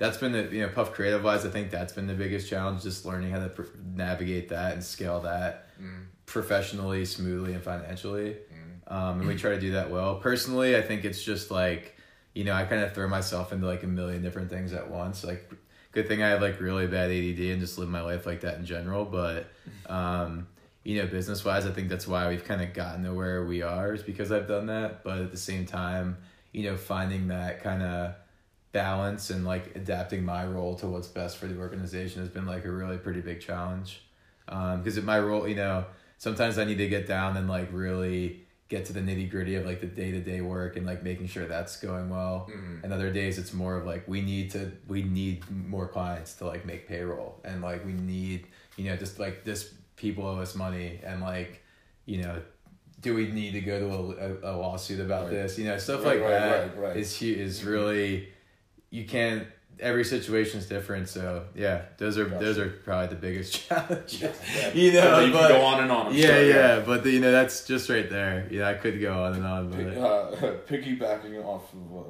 that's 0.00 0.16
been 0.16 0.32
the 0.32 0.48
you 0.50 0.62
know 0.62 0.68
puff 0.68 0.92
creative 0.92 1.22
wise 1.22 1.46
i 1.46 1.50
think 1.50 1.70
that's 1.70 1.92
been 1.92 2.08
the 2.08 2.14
biggest 2.14 2.48
challenge 2.48 2.82
just 2.82 3.04
learning 3.04 3.30
how 3.30 3.38
to 3.38 3.50
pr- 3.50 3.62
navigate 3.94 4.48
that 4.48 4.72
and 4.72 4.82
scale 4.82 5.20
that 5.20 5.68
professionally 6.26 7.04
smoothly 7.04 7.52
and 7.54 7.62
financially. 7.62 8.36
Um, 8.86 9.20
and 9.20 9.28
we 9.28 9.36
try 9.36 9.50
to 9.50 9.60
do 9.60 9.72
that 9.72 9.90
well. 9.90 10.16
Personally 10.16 10.76
i 10.76 10.82
think 10.82 11.04
it's 11.04 11.22
just 11.22 11.50
like 11.52 11.96
you 12.34 12.44
know 12.44 12.54
i 12.54 12.64
kind 12.64 12.82
of 12.82 12.92
throw 12.92 13.08
myself 13.08 13.52
into 13.52 13.66
like 13.66 13.82
a 13.84 13.86
million 13.86 14.22
different 14.22 14.50
things 14.50 14.72
at 14.72 14.90
once. 14.90 15.22
Like 15.22 15.48
good 15.92 16.08
thing 16.08 16.22
i 16.22 16.28
have 16.28 16.40
like 16.40 16.60
really 16.60 16.86
bad 16.86 17.10
ADD 17.10 17.40
and 17.52 17.60
just 17.60 17.76
live 17.76 17.88
my 17.88 18.00
life 18.00 18.24
like 18.24 18.42
that 18.42 18.58
in 18.58 18.64
general 18.64 19.04
but 19.04 19.50
um, 19.86 20.46
you 20.84 21.02
know 21.02 21.06
business 21.08 21.44
wise 21.44 21.66
i 21.66 21.70
think 21.70 21.88
that's 21.88 22.06
why 22.06 22.28
we've 22.28 22.44
kind 22.44 22.62
of 22.62 22.72
gotten 22.72 23.04
to 23.04 23.12
where 23.12 23.44
we 23.44 23.60
are 23.60 23.92
is 23.92 24.02
because 24.02 24.32
i've 24.32 24.48
done 24.48 24.66
that. 24.66 25.04
But 25.04 25.18
at 25.18 25.30
the 25.30 25.36
same 25.36 25.66
time 25.66 26.16
you 26.52 26.64
know 26.64 26.76
finding 26.76 27.28
that 27.28 27.62
kind 27.62 27.82
of 27.82 28.14
balance 28.72 29.30
and 29.30 29.44
like 29.44 29.74
adapting 29.76 30.24
my 30.24 30.46
role 30.46 30.74
to 30.76 30.86
what's 30.86 31.08
best 31.08 31.36
for 31.38 31.46
the 31.46 31.58
organization 31.58 32.20
has 32.20 32.30
been 32.30 32.46
like 32.46 32.64
a 32.64 32.70
really 32.70 32.98
pretty 32.98 33.20
big 33.20 33.40
challenge. 33.40 34.02
Um, 34.48 34.78
because 34.78 34.98
in 34.98 35.04
my 35.04 35.20
role 35.20 35.46
you 35.46 35.54
know 35.54 35.84
sometimes 36.18 36.58
i 36.58 36.64
need 36.64 36.78
to 36.78 36.88
get 36.88 37.06
down 37.06 37.36
and 37.36 37.48
like 37.48 37.68
really 37.72 38.40
get 38.70 38.84
to 38.86 38.92
the 38.92 39.00
nitty 39.00 39.28
gritty 39.28 39.56
of 39.56 39.66
like 39.66 39.80
the 39.80 39.86
day-to-day 39.86 40.40
work 40.40 40.76
and 40.76 40.86
like 40.86 41.02
making 41.02 41.26
sure 41.26 41.44
that's 41.44 41.76
going 41.80 42.08
well. 42.08 42.48
Mm-hmm. 42.48 42.84
And 42.84 42.92
other 42.92 43.10
days 43.10 43.36
it's 43.36 43.52
more 43.52 43.76
of 43.76 43.84
like 43.84 44.06
we 44.06 44.22
need 44.22 44.52
to 44.52 44.70
we 44.86 45.02
need 45.02 45.42
more 45.50 45.88
clients 45.88 46.34
to 46.36 46.46
like 46.46 46.64
make 46.64 46.86
payroll. 46.86 47.40
And 47.44 47.62
like 47.62 47.84
we 47.84 47.92
need 47.92 48.46
you 48.76 48.84
know 48.84 48.96
just 48.96 49.18
like 49.18 49.44
this 49.44 49.74
people 49.96 50.24
owe 50.24 50.38
us 50.38 50.54
money. 50.54 51.00
And 51.04 51.20
like 51.20 51.62
you 52.06 52.22
know 52.22 52.40
do 53.00 53.14
we 53.14 53.26
need 53.28 53.52
to 53.52 53.60
go 53.60 53.80
to 53.80 53.86
a, 53.96 54.50
a, 54.50 54.52
a 54.52 54.56
lawsuit 54.56 55.00
about 55.00 55.24
Right. 55.24 55.32
this? 55.32 55.58
You 55.58 55.64
know 55.64 55.76
stuff 55.76 56.04
Right, 56.04 56.20
like 56.20 56.30
right, 56.30 56.94
that 56.94 56.96
is 56.96 57.20
is 57.20 57.58
mm-hmm. 57.58 57.68
really 57.68 58.28
you 58.90 59.04
can't 59.04 59.46
every 59.78 60.04
situation 60.04 60.60
is 60.60 60.66
different 60.68 61.08
so 61.08 61.44
yeah 61.54 61.82
those 61.96 62.18
are 62.18 62.26
Gotcha. 62.26 62.44
those 62.44 62.58
are 62.58 62.68
probably 62.84 63.06
the 63.08 63.14
biggest 63.20 63.54
challenges 63.68 64.20
Yeah. 64.54 64.72
you 64.74 64.92
know 64.92 65.20
you 65.20 65.32
but, 65.32 65.48
can 65.48 65.56
go 65.58 65.64
on 65.64 65.82
and 65.82 65.90
on. 65.92 66.06
I'm 66.08 66.12
yeah 66.14 66.26
sure, 66.26 66.48
yeah 66.48 66.82
but 66.84 67.02
the, 67.02 67.10
you 67.10 67.20
know 67.20 67.32
that's 67.32 67.66
just 67.66 67.88
right 67.88 68.08
there 68.10 68.46
yeah 68.50 68.68
i 68.68 68.74
could 68.74 69.00
go 69.00 69.24
on 69.24 69.34
and 69.34 69.46
on 69.46 69.70
but 69.70 69.96
Uh, 69.96 70.30
piggybacking 70.68 71.42
off 71.44 71.72
of 71.72 71.98
uh, 71.98 72.02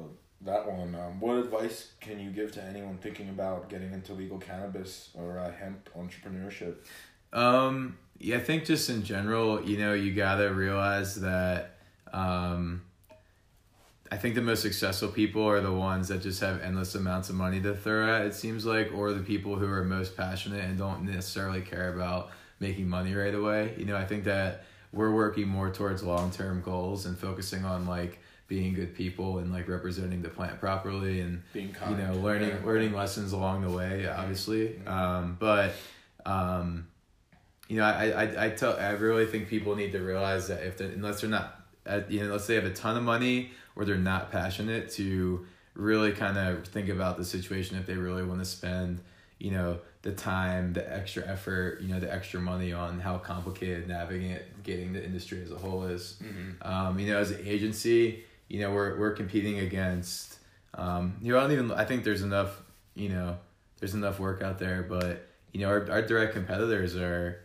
that 0.43 0.65
one, 0.69 0.95
um, 0.95 1.19
what 1.19 1.37
advice 1.37 1.91
can 2.01 2.19
you 2.19 2.31
give 2.31 2.51
to 2.53 2.63
anyone 2.63 2.97
thinking 2.97 3.29
about 3.29 3.69
getting 3.69 3.93
into 3.93 4.13
legal 4.13 4.39
cannabis 4.39 5.09
or 5.13 5.37
uh, 5.37 5.51
hemp 5.51 5.87
entrepreneurship? 5.95 6.77
Um, 7.31 7.97
yeah, 8.17 8.37
I 8.37 8.39
think 8.39 8.65
just 8.65 8.89
in 8.89 9.03
general, 9.03 9.63
you 9.63 9.77
know, 9.77 9.93
you 9.93 10.13
gotta 10.13 10.51
realize 10.51 11.21
that 11.21 11.77
um, 12.11 12.81
I 14.13 14.17
think 14.17 14.35
the 14.35 14.41
most 14.41 14.61
successful 14.61 15.07
people 15.07 15.47
are 15.47 15.61
the 15.61 15.71
ones 15.71 16.09
that 16.09 16.21
just 16.21 16.41
have 16.41 16.61
endless 16.61 16.95
amounts 16.95 17.29
of 17.29 17.35
money 17.35 17.61
to 17.61 17.73
throw 17.73 18.13
at, 18.13 18.25
it 18.25 18.35
seems 18.35 18.65
like, 18.65 18.91
or 18.93 19.13
the 19.13 19.21
people 19.23 19.55
who 19.55 19.65
are 19.65 19.85
most 19.85 20.17
passionate 20.17 20.63
and 20.65 20.77
don't 20.77 21.03
necessarily 21.05 21.61
care 21.61 21.93
about 21.93 22.29
making 22.59 22.89
money 22.89 23.13
right 23.13 23.33
away. 23.33 23.73
You 23.77 23.85
know, 23.85 23.95
I 23.95 24.03
think 24.05 24.25
that 24.25 24.65
we're 24.91 25.11
working 25.11 25.47
more 25.47 25.69
towards 25.71 26.03
long 26.03 26.29
term 26.31 26.61
goals 26.61 27.05
and 27.05 27.17
focusing 27.17 27.63
on 27.63 27.87
like 27.87 28.19
being 28.49 28.73
good 28.73 28.93
people 28.93 29.37
and 29.37 29.53
like 29.53 29.69
representing 29.69 30.21
the 30.21 30.27
plant 30.27 30.59
properly 30.59 31.21
and 31.21 31.41
Being 31.53 31.73
you 31.89 31.95
know 31.95 32.13
learning 32.15 32.49
Yeah. 32.49 32.65
learning 32.65 32.91
lessons 32.91 33.31
along 33.31 33.61
the 33.61 33.69
way 33.69 34.05
obviously 34.09 34.77
um, 34.85 35.37
but 35.39 35.71
um, 36.25 36.85
you 37.69 37.77
know 37.77 37.85
I, 37.85 38.07
I 38.25 38.45
i 38.45 38.49
tell 38.49 38.75
i 38.77 38.89
really 38.89 39.25
think 39.25 39.47
people 39.47 39.77
need 39.77 39.93
to 39.93 39.99
realize 39.99 40.49
that 40.49 40.63
if 40.67 40.77
they 40.77 40.83
unless 40.87 41.21
they're 41.21 41.29
not 41.29 41.61
uh, 41.85 42.01
you 42.09 42.19
know 42.19 42.25
unless 42.25 42.45
they 42.47 42.55
have 42.55 42.65
a 42.65 42.73
ton 42.73 42.97
of 42.97 43.03
money 43.03 43.51
or 43.75 43.85
they're 43.85 43.97
not 43.97 44.31
passionate 44.31 44.91
to 44.91 45.45
really 45.73 46.11
kind 46.11 46.37
of 46.37 46.67
think 46.67 46.89
about 46.89 47.17
the 47.17 47.25
situation 47.25 47.77
if 47.77 47.85
they 47.85 47.95
really 47.95 48.23
want 48.23 48.39
to 48.39 48.45
spend 48.45 49.01
you 49.39 49.51
know 49.51 49.79
the 50.03 50.11
time 50.11 50.73
the 50.73 50.93
extra 50.93 51.25
effort 51.27 51.81
you 51.81 51.87
know 51.87 51.99
the 51.99 52.11
extra 52.11 52.39
money 52.39 52.73
on 52.73 52.99
how 52.99 53.17
complicated 53.17 53.87
navigating 53.87 54.37
getting 54.63 54.93
the 54.93 55.03
industry 55.03 55.41
as 55.41 55.51
a 55.51 55.57
whole 55.57 55.83
is. 55.83 56.17
Um, 56.61 56.99
you 56.99 57.11
know 57.11 57.17
as 57.17 57.31
an 57.31 57.41
agency 57.45 58.23
you 58.49 58.59
know 58.59 58.71
we're 58.71 58.97
we're 58.99 59.13
competing 59.13 59.59
against 59.59 60.37
um, 60.75 61.15
you 61.21 61.31
know 61.31 61.39
I 61.39 61.41
don't 61.41 61.51
even 61.53 61.71
I 61.71 61.85
think 61.85 62.03
there's 62.03 62.21
enough 62.21 62.61
you 62.93 63.09
know 63.09 63.37
there's 63.79 63.93
enough 63.93 64.19
work 64.19 64.41
out 64.41 64.59
there 64.59 64.83
but 64.83 65.27
you 65.53 65.61
know 65.61 65.69
our, 65.69 65.89
our 65.89 66.01
direct 66.01 66.33
competitors 66.33 66.95
are 66.95 67.41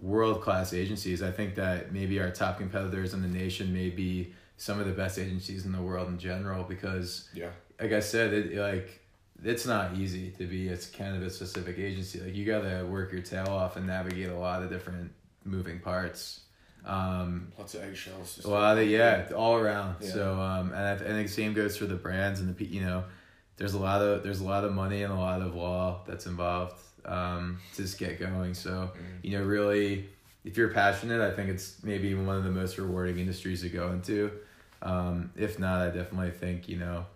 world 0.00 0.40
class 0.40 0.72
agencies. 0.72 1.22
I 1.22 1.30
think 1.30 1.54
that 1.56 1.92
maybe 1.92 2.20
our 2.20 2.30
top 2.30 2.58
competitors 2.58 3.14
in 3.14 3.22
the 3.22 3.28
nation 3.28 3.72
may 3.72 3.90
be 3.90 4.32
some 4.60 4.78
of 4.78 4.84
the 4.86 4.92
best 4.92 5.18
agencies 5.18 5.64
in 5.64 5.72
the 5.72 5.80
world 5.80 6.06
in 6.08 6.18
general 6.18 6.62
because 6.64 7.28
Yeah. 7.32 7.48
like 7.80 7.92
I 7.92 8.00
said 8.00 8.34
it 8.34 8.54
like 8.56 9.00
it's 9.42 9.64
not 9.64 9.94
easy 9.96 10.32
to 10.38 10.44
be 10.46 10.68
a 10.68 10.76
cannabis 10.76 11.36
specific 11.36 11.78
agency 11.78 12.20
like 12.20 12.34
you 12.34 12.44
gotta 12.44 12.84
work 12.84 13.10
your 13.10 13.22
tail 13.22 13.48
off 13.48 13.76
and 13.76 13.86
navigate 13.86 14.28
a 14.28 14.36
lot 14.38 14.62
of 14.62 14.68
different 14.68 15.12
moving 15.44 15.78
parts 15.80 16.40
um, 16.84 17.52
Lots 17.58 17.74
of 17.74 17.82
eggshells. 17.84 18.40
a 18.44 18.48
lot 18.50 18.78
of 18.78 18.86
yeah, 18.88 19.28
all 19.36 19.54
around. 19.56 19.96
Yeah. 20.00 20.08
So 20.12 20.40
um, 20.40 20.72
and 20.72 20.76
I, 20.82 20.92
and 21.04 21.24
the 21.24 21.28
same 21.28 21.52
goes 21.52 21.76
for 21.76 21.84
the 21.86 21.94
brands 21.94 22.40
and 22.40 22.54
the 22.56 22.64
you 22.64 22.80
know, 22.80 23.04
there's 23.58 23.74
a 23.74 23.78
lot 23.78 24.00
of 24.00 24.22
there's 24.22 24.40
a 24.40 24.44
lot 24.44 24.64
of 24.64 24.72
money 24.72 25.02
and 25.02 25.12
a 25.12 25.16
lot 25.16 25.42
of 25.42 25.54
law 25.54 26.00
that's 26.06 26.24
involved 26.24 26.78
um, 27.04 27.58
to 27.74 27.82
just 27.82 27.98
get 27.98 28.18
going. 28.18 28.54
So 28.54 28.90
you 29.22 29.36
know, 29.36 29.44
really, 29.44 30.08
if 30.42 30.56
you're 30.56 30.70
passionate, 30.72 31.20
I 31.20 31.34
think 31.36 31.50
it's 31.50 31.82
maybe 31.82 32.14
one 32.14 32.36
of 32.36 32.44
the 32.44 32.50
most 32.50 32.78
rewarding 32.78 33.18
industries 33.18 33.60
to 33.60 33.68
go 33.68 33.90
into. 33.92 34.30
Um, 34.82 35.32
if 35.36 35.58
not, 35.58 35.80
I 35.80 35.86
definitely 35.90 36.30
think 36.30 36.68
you 36.68 36.76
know, 36.78 37.06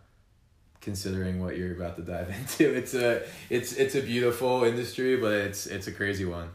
considering 0.81 1.43
what 1.43 1.57
you're 1.57 1.75
about 1.75 1.97
to 1.97 2.03
dive 2.03 2.29
into, 2.41 2.75
it's 2.75 2.95
a 2.95 3.23
it's 3.51 3.73
it's 3.73 3.95
a 3.95 4.03
beautiful 4.03 4.65
industry, 4.65 5.17
but 5.17 5.33
it's 5.33 5.67
it's 5.67 5.87
a 5.87 5.93
crazy 5.93 6.25
one. 6.25 6.51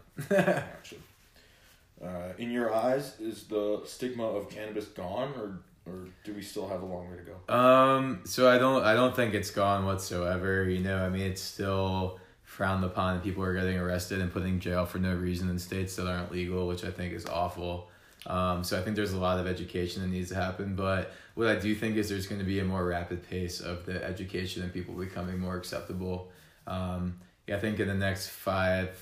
Uh, 2.01 2.31
in 2.37 2.49
your 2.49 2.73
eyes, 2.73 3.19
is 3.19 3.43
the 3.47 3.81
stigma 3.85 4.23
of 4.23 4.49
cannabis 4.49 4.85
gone, 4.85 5.33
or 5.37 5.59
or 5.85 6.07
do 6.23 6.33
we 6.33 6.41
still 6.41 6.67
have 6.67 6.81
a 6.81 6.85
long 6.85 7.09
way 7.09 7.17
to 7.17 7.23
go? 7.23 7.53
Um, 7.53 8.21
so 8.25 8.49
I 8.49 8.57
don't 8.57 8.83
I 8.83 8.93
don't 8.93 9.15
think 9.15 9.33
it's 9.33 9.51
gone 9.51 9.85
whatsoever. 9.85 10.69
You 10.69 10.79
know, 10.79 10.97
I 10.97 11.09
mean 11.09 11.23
it's 11.23 11.41
still 11.41 12.19
frowned 12.43 12.83
upon 12.83 13.21
people 13.21 13.43
are 13.43 13.53
getting 13.53 13.77
arrested 13.77 14.19
and 14.19 14.31
put 14.31 14.43
in 14.43 14.59
jail 14.59 14.85
for 14.85 14.97
no 14.97 15.13
reason 15.13 15.49
in 15.49 15.59
states 15.59 15.95
that 15.97 16.07
aren't 16.07 16.31
legal, 16.31 16.67
which 16.67 16.83
I 16.83 16.91
think 16.91 17.13
is 17.13 17.25
awful. 17.25 17.89
Um, 18.27 18.63
so 18.63 18.77
I 18.77 18.81
think 18.81 18.95
there's 18.95 19.13
a 19.13 19.17
lot 19.17 19.39
of 19.39 19.47
education 19.47 20.01
that 20.01 20.09
needs 20.09 20.29
to 20.29 20.35
happen. 20.35 20.75
But 20.75 21.11
what 21.35 21.47
I 21.47 21.55
do 21.55 21.73
think 21.73 21.95
is 21.95 22.09
there's 22.09 22.27
going 22.27 22.39
to 22.39 22.45
be 22.45 22.59
a 22.59 22.65
more 22.65 22.85
rapid 22.85 23.27
pace 23.27 23.61
of 23.61 23.85
the 23.85 24.03
education 24.03 24.63
and 24.63 24.73
people 24.73 24.93
becoming 24.93 25.39
more 25.39 25.55
acceptable. 25.55 26.31
Um, 26.67 27.19
yeah, 27.47 27.57
I 27.57 27.59
think 27.59 27.79
in 27.79 27.87
the 27.87 27.95
next 27.95 28.29
five 28.29 28.97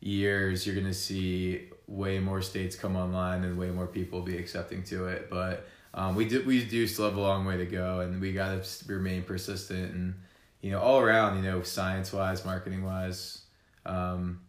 years, 0.00 0.66
you're 0.66 0.74
going 0.74 0.86
to 0.86 0.94
see 0.94 1.68
way 1.86 2.18
more 2.18 2.42
states 2.42 2.76
come 2.76 2.96
online 2.96 3.44
and 3.44 3.58
way 3.58 3.70
more 3.70 3.86
people 3.86 4.22
be 4.22 4.36
accepting 4.36 4.82
to 4.84 5.06
it. 5.06 5.30
But 5.30 5.66
um, 5.94 6.14
we 6.14 6.28
do 6.28 6.44
we 6.44 6.64
do 6.64 6.86
still 6.86 7.06
have 7.06 7.16
a 7.16 7.20
long 7.20 7.44
way 7.44 7.56
to 7.56 7.66
go, 7.66 8.00
and 8.00 8.20
we 8.20 8.32
got 8.32 8.62
to 8.62 8.92
remain 8.92 9.22
persistent 9.22 9.92
and 9.94 10.14
you 10.60 10.70
know 10.70 10.80
all 10.80 11.00
around, 11.00 11.36
you 11.36 11.50
know, 11.50 11.62
science 11.62 12.12
wise, 12.12 12.44
marketing 12.44 12.84
wise, 12.84 13.42
um, 13.86 14.40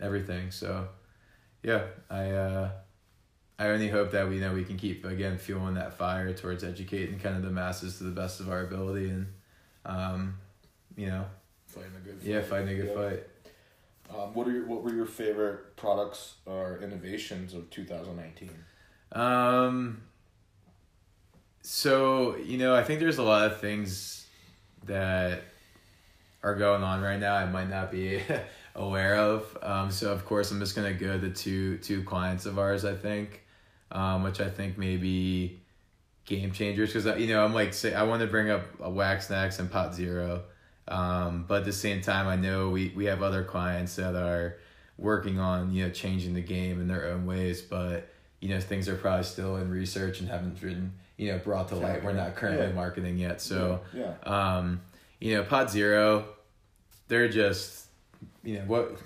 everything. 0.00 0.50
So 0.50 0.88
yeah, 1.62 1.84
I. 2.10 2.30
Uh, 2.30 2.70
I 3.58 3.68
only 3.70 3.88
hope 3.88 4.12
that 4.12 4.28
we 4.28 4.36
you 4.36 4.40
know 4.40 4.54
we 4.54 4.64
can 4.64 4.76
keep 4.76 5.04
again 5.04 5.36
fueling 5.38 5.74
that 5.74 5.94
fire 5.98 6.32
towards 6.32 6.62
educating 6.62 7.18
kind 7.18 7.36
of 7.36 7.42
the 7.42 7.50
masses 7.50 7.98
to 7.98 8.04
the 8.04 8.10
best 8.10 8.38
of 8.40 8.48
our 8.50 8.62
ability 8.62 9.10
and 9.10 9.26
um, 9.84 10.38
you 10.96 11.06
know 11.06 11.24
Fighting 11.66 11.90
a 11.96 12.00
good. 12.04 12.18
fight. 12.20 12.26
yeah 12.28 12.40
fighting 12.42 12.68
a 12.68 12.74
good 12.74 12.86
Yeah. 12.88 12.94
fight. 13.10 13.26
Um, 14.10 14.32
what 14.34 14.46
are 14.48 14.52
your 14.52 14.64
what 14.66 14.82
were 14.82 14.94
your 14.94 15.06
favorite 15.06 15.76
products 15.76 16.34
or 16.46 16.78
innovations 16.82 17.52
of 17.52 17.68
2019? 17.70 18.50
Um, 19.12 20.02
so 21.62 22.36
you 22.36 22.58
know, 22.58 22.74
I 22.74 22.82
think 22.84 23.00
there's 23.00 23.18
a 23.18 23.22
lot 23.22 23.50
of 23.50 23.60
things 23.60 24.26
that 24.86 25.42
are 26.42 26.54
going 26.54 26.82
on 26.82 27.02
right 27.02 27.18
now. 27.18 27.34
I 27.34 27.46
might 27.46 27.68
not 27.68 27.90
be 27.90 28.22
aware 28.74 29.16
of. 29.16 29.58
Um, 29.62 29.90
so 29.90 30.12
of 30.12 30.24
course, 30.24 30.50
I'm 30.52 30.60
just 30.60 30.74
gonna 30.76 30.94
go 30.94 31.18
to 31.18 31.30
two 31.30 31.78
two 31.78 32.02
clients 32.04 32.46
of 32.46 32.58
ours. 32.58 32.84
I 32.86 32.94
think, 32.94 33.42
um, 33.92 34.22
which 34.22 34.40
I 34.40 34.48
think 34.50 34.76
may 34.78 34.96
be 34.96 35.60
game 36.26 36.52
changers 36.52 36.92
because 36.92 37.18
you 37.20 37.26
know 37.28 37.44
I'm 37.44 37.54
like 37.54 37.72
say 37.72 37.94
I 37.94 38.02
want 38.02 38.20
to 38.22 38.26
bring 38.26 38.50
up 38.50 38.62
a 38.80 38.90
Wax 38.90 39.28
Snacks 39.28 39.58
and 39.58 39.70
Pot 39.70 39.94
Zero, 39.94 40.42
um, 40.86 41.44
but 41.48 41.60
at 41.60 41.64
the 41.64 41.72
same 41.72 42.00
time 42.02 42.26
I 42.26 42.36
know 42.36 42.70
we 42.70 42.92
we 42.96 43.06
have 43.06 43.22
other 43.22 43.44
clients 43.44 43.96
that 43.96 44.14
are 44.14 44.58
working 44.98 45.38
on 45.38 45.72
you 45.72 45.84
know 45.86 45.90
changing 45.90 46.34
the 46.34 46.42
game 46.42 46.80
in 46.80 46.88
their 46.88 47.06
own 47.08 47.24
ways, 47.26 47.62
but 47.62 48.08
you 48.40 48.48
know 48.50 48.60
things 48.60 48.88
are 48.88 48.96
probably 48.96 49.24
still 49.24 49.56
in 49.56 49.70
research 49.70 50.20
and 50.20 50.28
haven't 50.28 50.60
been 50.60 50.92
you 51.16 51.32
know 51.32 51.38
brought 51.38 51.68
to 51.68 51.76
light. 51.76 52.04
We're 52.04 52.12
not 52.12 52.36
currently 52.36 52.66
Yeah. 52.66 52.72
marketing 52.72 53.16
yet, 53.18 53.40
so 53.40 53.80
yeah, 53.94 54.12
um, 54.24 54.80
you 55.20 55.34
know 55.34 55.42
Pot 55.44 55.70
Zero, 55.70 56.26
they're 57.08 57.28
just 57.28 57.86
you 58.44 58.56
know 58.58 58.64
what 58.66 58.98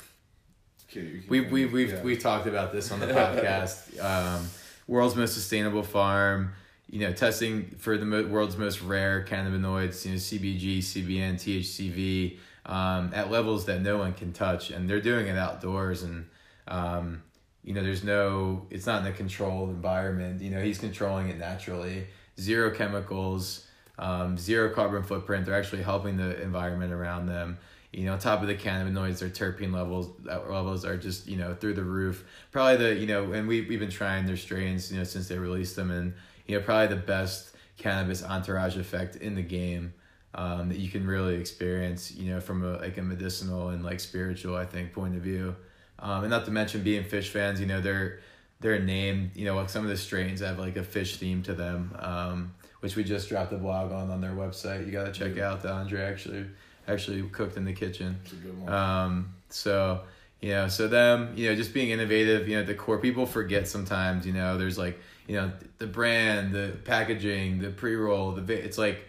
we 1.28 1.40
we 1.40 1.66
we've 1.66 1.90
yeah. 1.92 2.02
we've 2.02 2.18
talked 2.18 2.46
about 2.46 2.72
this 2.72 2.90
on 2.90 3.00
the 3.00 3.06
podcast. 3.20 4.02
um, 4.02 4.46
world's 4.92 5.16
most 5.16 5.32
sustainable 5.32 5.82
farm. 5.82 6.52
You 6.88 7.00
know, 7.00 7.12
testing 7.12 7.74
for 7.78 7.96
the 7.96 8.04
mo- 8.04 8.26
world's 8.26 8.58
most 8.58 8.82
rare 8.82 9.24
cannabinoids. 9.26 10.04
You 10.04 10.12
know, 10.12 10.18
CBG, 10.18 10.78
CBN, 10.80 11.34
THCV, 11.36 12.38
um, 12.66 13.10
at 13.14 13.30
levels 13.30 13.64
that 13.64 13.80
no 13.80 13.96
one 13.96 14.12
can 14.12 14.34
touch, 14.34 14.70
and 14.70 14.88
they're 14.88 15.00
doing 15.00 15.26
it 15.26 15.38
outdoors. 15.38 16.02
And 16.02 16.26
um, 16.68 17.22
you 17.64 17.72
know, 17.72 17.82
there's 17.82 18.04
no. 18.04 18.66
It's 18.68 18.84
not 18.84 19.00
in 19.00 19.10
a 19.10 19.16
controlled 19.16 19.70
environment. 19.70 20.42
You 20.42 20.50
know, 20.50 20.62
he's 20.62 20.78
controlling 20.78 21.30
it 21.30 21.38
naturally. 21.38 22.06
Zero 22.38 22.70
chemicals, 22.70 23.66
um, 23.98 24.36
zero 24.36 24.74
carbon 24.74 25.02
footprint. 25.02 25.46
They're 25.46 25.58
actually 25.58 25.82
helping 25.82 26.18
the 26.18 26.40
environment 26.42 26.92
around 26.92 27.26
them 27.26 27.58
you 27.92 28.06
know, 28.06 28.14
on 28.14 28.18
top 28.18 28.40
of 28.40 28.48
the 28.48 28.54
cannabinoids, 28.54 29.18
their 29.18 29.28
terpene 29.28 29.72
levels 29.72 30.08
uh, 30.26 30.40
levels 30.48 30.84
are 30.84 30.96
just 30.96 31.26
you 31.26 31.36
know 31.36 31.54
through 31.54 31.74
the 31.74 31.84
roof. 31.84 32.24
Probably 32.50 32.76
the 32.76 32.94
you 32.94 33.06
know, 33.06 33.32
and 33.32 33.46
we 33.46 33.62
we've 33.62 33.80
been 33.80 33.90
trying 33.90 34.24
their 34.24 34.36
strains 34.36 34.90
you 34.90 34.98
know 34.98 35.04
since 35.04 35.28
they 35.28 35.38
released 35.38 35.76
them, 35.76 35.90
and 35.90 36.14
you 36.46 36.56
know 36.56 36.64
probably 36.64 36.86
the 36.86 37.02
best 37.02 37.54
cannabis 37.76 38.22
entourage 38.22 38.76
effect 38.76 39.16
in 39.16 39.34
the 39.34 39.42
game 39.42 39.92
um, 40.34 40.68
that 40.70 40.78
you 40.78 40.88
can 40.88 41.06
really 41.06 41.34
experience. 41.34 42.10
You 42.10 42.32
know, 42.32 42.40
from 42.40 42.64
a 42.64 42.78
like 42.78 42.96
a 42.96 43.02
medicinal 43.02 43.68
and 43.68 43.84
like 43.84 44.00
spiritual, 44.00 44.56
I 44.56 44.64
think 44.64 44.94
point 44.94 45.14
of 45.14 45.22
view, 45.22 45.54
um, 45.98 46.22
and 46.22 46.30
not 46.30 46.46
to 46.46 46.50
mention 46.50 46.82
being 46.82 47.04
Phish 47.04 47.28
fans. 47.28 47.60
You 47.60 47.66
know, 47.66 47.82
they're 47.82 48.20
they're 48.60 48.80
named. 48.80 49.32
You 49.34 49.44
know, 49.44 49.54
like 49.56 49.68
some 49.68 49.84
of 49.84 49.90
the 49.90 49.98
strains 49.98 50.40
have 50.40 50.58
like 50.58 50.76
a 50.76 50.82
fish 50.82 51.16
theme 51.18 51.42
to 51.42 51.52
them. 51.52 51.94
Um, 51.98 52.54
which 52.80 52.96
we 52.96 53.04
just 53.04 53.28
dropped 53.28 53.52
a 53.52 53.56
blog 53.56 53.92
on 53.92 54.10
on 54.10 54.20
their 54.20 54.32
website. 54.32 54.84
You 54.84 54.90
got 54.90 55.04
to 55.04 55.12
check 55.12 55.38
out. 55.38 55.62
The 55.62 55.70
Andre 55.70 56.00
actually 56.00 56.46
actually 56.88 57.22
cooked 57.28 57.56
in 57.56 57.64
the 57.64 57.72
kitchen. 57.72 58.18
It's 58.24 58.32
a 58.32 58.36
good 58.36 58.60
one. 58.60 58.72
Um, 58.72 59.34
so 59.48 60.02
you 60.40 60.50
know, 60.50 60.68
so 60.68 60.88
them, 60.88 61.32
you 61.36 61.48
know, 61.48 61.54
just 61.54 61.72
being 61.72 61.90
innovative. 61.90 62.48
You 62.48 62.58
know, 62.58 62.64
the 62.64 62.74
core 62.74 62.98
people 62.98 63.26
forget 63.26 63.68
sometimes. 63.68 64.26
You 64.26 64.32
know, 64.32 64.58
there's 64.58 64.78
like 64.78 64.98
you 65.26 65.36
know 65.36 65.52
the 65.78 65.86
brand, 65.86 66.52
the 66.52 66.76
packaging, 66.84 67.60
the 67.60 67.70
pre 67.70 67.94
roll, 67.94 68.32
the 68.32 68.52
it's 68.52 68.78
like 68.78 69.04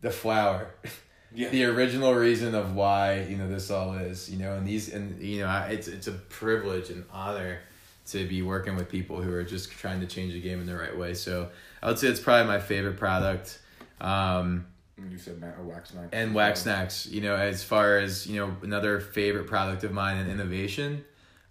the 0.00 0.10
flower. 0.10 0.74
yeah, 1.34 1.48
the 1.48 1.64
original 1.64 2.14
reason 2.14 2.54
of 2.54 2.74
why 2.74 3.20
you 3.22 3.36
know 3.36 3.48
this 3.48 3.70
all 3.70 3.94
is 3.94 4.30
you 4.30 4.38
know 4.38 4.54
and 4.54 4.66
these 4.66 4.92
and 4.92 5.20
you 5.20 5.40
know 5.40 5.66
it's 5.68 5.88
it's 5.88 6.06
a 6.06 6.12
privilege 6.12 6.90
and 6.90 7.04
honor 7.12 7.58
to 8.04 8.26
be 8.26 8.42
working 8.42 8.76
with 8.76 8.88
people 8.88 9.22
who 9.22 9.32
are 9.32 9.44
just 9.44 9.70
trying 9.70 10.00
to 10.00 10.06
change 10.06 10.32
the 10.32 10.40
game 10.40 10.60
in 10.60 10.66
the 10.66 10.76
right 10.76 10.96
way 10.96 11.14
so 11.14 11.48
i 11.82 11.86
would 11.86 11.98
say 11.98 12.08
it's 12.08 12.20
probably 12.20 12.46
my 12.46 12.58
favorite 12.58 12.96
product 12.96 13.60
um 14.00 14.66
you 15.10 15.18
said 15.18 15.40
Matt 15.40 15.56
or 15.58 15.64
Wax 15.64 15.90
Snack 15.90 16.08
and 16.12 16.34
wax 16.34 16.62
snacks 16.62 17.06
you 17.06 17.20
know 17.20 17.36
as 17.36 17.64
far 17.64 17.98
as 17.98 18.26
you 18.26 18.36
know 18.36 18.56
another 18.62 19.00
favorite 19.00 19.46
product 19.46 19.84
of 19.84 19.92
mine 19.92 20.18
and 20.18 20.30
innovation 20.30 21.04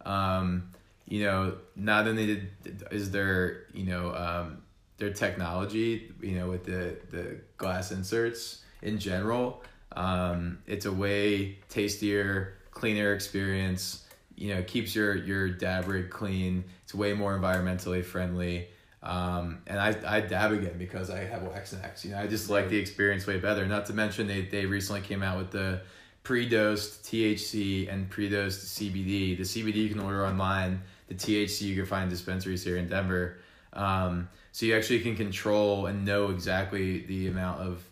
um 0.06 0.72
you 1.08 1.24
know 1.24 1.56
not 1.76 2.08
only 2.08 2.26
did, 2.64 2.84
is 2.92 3.12
there 3.12 3.64
you 3.74 3.86
know 3.86 4.14
um 4.16 4.62
their 4.98 5.12
technology 5.12 6.12
you 6.22 6.34
know 6.38 6.48
with 6.48 6.64
the 6.64 6.96
the 7.10 7.38
glass 7.58 7.92
inserts 7.92 8.62
in 8.82 8.98
general 9.00 9.64
um 9.94 10.60
it's 10.68 10.86
a 10.86 10.92
way 10.92 11.58
tastier 11.70 12.54
cleaner 12.72 13.14
experience 13.14 14.06
you 14.36 14.54
know 14.54 14.64
keeps 14.64 14.96
your 14.96 15.16
your 15.16 15.50
dab 15.50 15.88
rig 15.88 16.10
clean 16.10 16.64
it's 16.84 16.96
way 16.96 17.14
more 17.14 17.38
environmentally 17.38 18.04
friendly 18.04 18.68
um, 19.04 19.62
and 19.66 19.80
I, 19.80 19.96
I 20.06 20.22
dab 20.22 20.52
again 20.52 20.78
because 20.78 21.10
I 21.10 21.24
have 21.24 21.44
wax 21.44 21.72
snacks. 21.72 22.06
You 22.06 22.12
know, 22.12 22.20
I 22.20 22.28
just 22.28 22.50
like 22.50 22.70
the 22.70 22.78
experience 22.78 23.26
way 23.26 23.40
better. 23.40 23.66
Not 23.66 23.88
to 23.88 23.94
mention 23.94 24.28
they, 24.28 24.44
they 24.44 24.66
recently 24.66 25.02
came 25.02 25.24
out 25.24 25.38
with 25.38 25.52
the 25.52 25.82
pre-dosed 26.24 27.04
THC 27.04 27.92
and 27.92 28.10
pre-dosed 28.10 28.78
CBD. 28.78 29.38
The 29.38 29.44
CBD 29.44 29.76
you 29.76 29.90
can 29.90 30.00
order 30.00 30.26
online. 30.26 30.82
The 31.08 31.16
THC 31.16 31.62
you 31.62 31.76
can 31.76 31.86
find 31.86 32.10
dispensaries 32.10 32.64
here 32.64 32.78
in 32.78 32.88
Denver. 32.88 33.38
Um, 33.74 34.30
so 34.52 34.66
you 34.66 34.76
actually 34.76 35.00
can 35.00 35.16
control 35.16 35.88
and 35.88 36.06
know 36.06 36.30
exactly 36.30 37.00
the 37.02 37.28
amount 37.28 37.62
of 37.62 37.84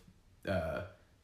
uh, 0.47 0.81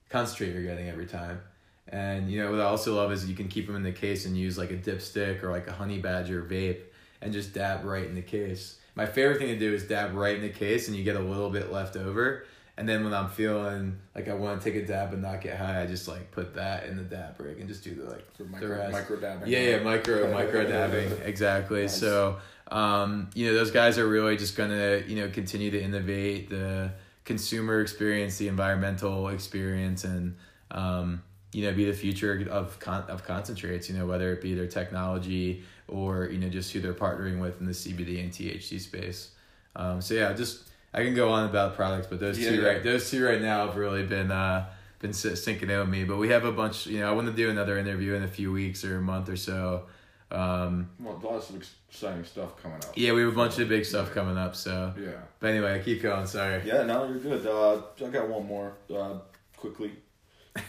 concentrate 0.10 0.54
you're 0.54 0.64
getting 0.64 0.90
every 0.90 1.06
time. 1.06 1.42
And 1.88 2.32
you 2.32 2.42
know 2.42 2.52
what 2.52 2.60
I 2.60 2.64
also 2.64 2.96
love 2.96 3.12
is 3.12 3.30
you 3.30 3.36
can 3.36 3.48
keep 3.48 3.68
them 3.68 3.76
in 3.76 3.84
the 3.84 3.92
case 3.92 4.26
and 4.26 4.36
use 4.36 4.58
like 4.58 4.72
a 4.72 4.78
dipstick 4.78 5.44
or 5.44 5.52
like 5.52 5.68
a 5.68 5.72
honey 5.72 6.00
badger 6.00 6.42
vape 6.42 6.82
and 7.22 7.32
just 7.32 7.54
dab 7.54 7.86
right 7.86 8.06
in 8.06 8.16
the 8.16 8.22
case. 8.22 8.80
My 8.96 9.06
favorite 9.06 9.38
thing 9.40 9.48
to 9.50 9.60
do 9.60 9.74
is 9.74 9.84
dab 9.84 10.14
right 10.14 10.36
in 10.36 10.42
the 10.42 10.50
case 10.50 10.88
and 10.88 10.96
you 10.96 11.04
get 11.04 11.16
a 11.16 11.22
little 11.22 11.50
bit 11.50 11.72
left 11.72 11.98
over. 11.98 12.46
And 12.78 12.90
then 12.90 13.04
when 13.06 13.14
I'm 13.14 13.30
feeling 13.30 14.00
like 14.14 14.28
I 14.28 14.34
want 14.34 14.62
to 14.62 14.70
take 14.72 14.82
a 14.82 14.86
dab 14.86 15.14
and 15.14 15.22
not 15.22 15.40
get 15.42 15.58
high, 15.58 15.82
I 15.82 15.86
just 15.86 16.08
like 16.10 16.32
put 16.32 16.56
that 16.56 16.86
in 16.86 16.98
the 16.98 17.04
dab 17.04 17.40
rig 17.40 17.60
and 17.60 17.70
just 17.70 17.84
do 17.84 17.96
the 17.96 18.04
like 18.04 18.36
For 18.36 18.44
the 18.44 18.50
micro, 18.50 18.70
rest. 18.70 18.92
micro 18.92 19.16
dabbing. 19.18 19.48
Yeah, 19.50 19.60
yeah, 19.60 19.80
micro 19.80 20.32
micro 20.34 20.68
dabbing 20.68 21.10
exactly. 21.24 21.84
Nice. 21.84 21.98
So, 21.98 22.38
um, 22.70 23.30
you 23.34 23.48
know, 23.48 23.54
those 23.54 23.72
guys 23.72 23.98
are 23.98 24.08
really 24.08 24.36
just 24.36 24.58
gonna 24.58 25.04
you 25.08 25.16
know 25.16 25.30
continue 25.30 25.72
to 25.72 25.82
innovate 25.82 26.50
the 26.50 26.92
consumer 27.24 27.80
experience, 27.80 28.38
the 28.38 28.50
environmental 28.50 29.30
experience, 29.30 30.04
and 30.04 30.36
um, 30.72 31.24
you 31.54 31.64
know, 31.66 31.74
be 31.74 31.86
the 31.86 31.94
future 31.94 32.46
of 32.50 32.80
con- 32.80 33.06
of 33.10 33.24
concentrates. 33.24 33.90
You 33.90 33.98
know, 33.98 34.06
whether 34.06 34.32
it 34.34 34.42
be 34.42 34.54
their 34.54 34.68
technology 34.68 35.64
or 35.88 36.26
you 36.28 36.40
know 36.40 36.50
just 36.50 36.72
who 36.74 36.80
they're 36.82 36.94
partnering 36.94 37.40
with 37.40 37.60
in 37.60 37.66
the 37.66 37.72
CBD 37.74 38.20
and 38.22 38.32
THC 38.32 38.80
space. 38.80 39.32
Um, 39.76 40.02
so 40.02 40.14
yeah, 40.14 40.34
just 40.34 40.64
I 40.94 41.04
can 41.04 41.14
go 41.16 41.30
on 41.30 41.50
about 41.50 41.76
products, 41.76 42.08
but 42.08 42.20
those 42.20 42.40
Yeah, 42.40 42.50
two 42.52 42.62
yeah. 42.62 42.68
right 42.68 42.84
those 42.84 43.10
two 43.10 43.24
right 43.26 43.42
now 43.42 43.66
have 43.68 43.76
really 43.76 44.06
been 44.06 44.32
uh, 44.32 44.66
been 45.00 45.14
sinking 45.14 45.70
in 45.70 45.80
with 45.80 45.90
me. 45.90 46.04
But 46.04 46.18
we 46.18 46.30
have 46.30 46.46
a 46.46 46.52
bunch. 46.52 46.88
You 46.88 47.00
know, 47.00 47.10
I 47.10 47.14
want 47.14 47.28
to 47.28 47.34
do 47.34 47.50
another 47.50 47.78
interview 47.78 48.14
in 48.14 48.24
a 48.24 48.28
few 48.28 48.52
weeks 48.52 48.84
or 48.84 48.98
a 48.98 49.02
month 49.02 49.30
or 49.30 49.36
so. 49.38 49.84
Um, 50.32 50.90
Well, 51.00 51.20
lots 51.24 51.50
of 51.52 51.58
exciting 51.58 52.24
stuff 52.26 52.62
coming 52.62 52.78
up. 52.78 52.92
yeah, 52.96 53.14
we 53.14 53.22
have 53.22 53.32
a 53.32 53.36
bunch 53.36 53.60
of 53.60 53.70
big 53.70 53.86
stuff 53.86 54.12
coming 54.14 54.38
up. 54.38 54.56
So, 54.56 54.94
Yeah. 55.00 55.12
but 55.40 55.52
anyway, 55.52 55.76
I 55.76 55.80
keep 55.80 56.02
going. 56.02 56.26
Sorry. 56.26 56.62
Yeah, 56.66 56.84
no, 56.84 57.08
you're 57.08 57.20
good. 57.20 57.46
Uh, 57.46 57.82
I 58.04 58.10
got 58.10 58.28
one 58.28 58.46
more 58.48 58.74
uh, 58.94 59.20
quickly. 59.56 59.92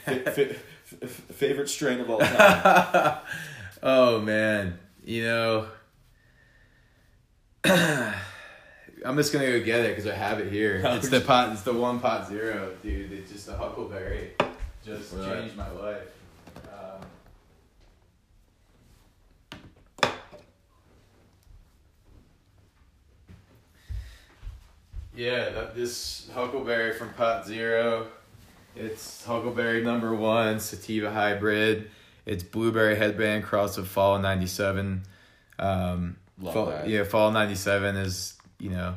F- 0.06 1.08
favorite 1.08 1.68
strain 1.68 2.00
of 2.00 2.08
all 2.10 2.18
time. 2.18 3.18
oh 3.82 4.20
man, 4.20 4.78
you 5.04 5.24
know, 5.24 5.66
I'm 7.64 9.16
just 9.16 9.32
gonna 9.32 9.46
go 9.46 9.60
get 9.64 9.80
it 9.84 9.96
because 9.96 10.06
I 10.10 10.14
have 10.14 10.38
it 10.40 10.50
here. 10.52 10.80
It's 10.84 11.08
the 11.08 11.20
pot. 11.20 11.52
It's 11.52 11.62
the 11.62 11.72
one 11.74 12.00
pot 12.00 12.28
zero, 12.28 12.72
dude. 12.82 13.12
It's 13.12 13.30
just 13.32 13.48
a 13.48 13.56
huckleberry. 13.56 14.32
Just 14.84 15.12
Right. 15.14 15.40
changed 15.40 15.56
my 15.56 15.68
life. 15.70 16.08
Um, 16.72 17.06
Yeah, 25.14 25.48
that, 25.50 25.74
this 25.74 26.28
Huckleberry 26.34 26.92
from 26.92 27.12
Pot 27.14 27.46
Zero. 27.46 28.08
It's 28.76 29.24
Huckleberry 29.24 29.82
number 29.82 30.14
one, 30.14 30.60
sativa 30.60 31.10
hybrid. 31.10 31.90
It's 32.26 32.42
blueberry 32.42 32.96
headband 32.96 33.44
cross 33.44 33.76
with 33.76 33.88
Fall 33.88 34.18
97. 34.18 35.02
Um, 35.58 36.16
Love 36.38 36.54
fall, 36.54 36.66
that. 36.66 36.88
Yeah, 36.88 37.04
Fall 37.04 37.30
97 37.30 37.96
is, 37.96 38.34
you 38.58 38.70
know, 38.70 38.96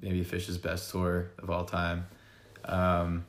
maybe 0.00 0.24
Phish's 0.24 0.56
best 0.56 0.90
tour 0.90 1.30
of 1.38 1.50
all 1.50 1.64
time. 1.64 2.06
Um, 2.64 3.26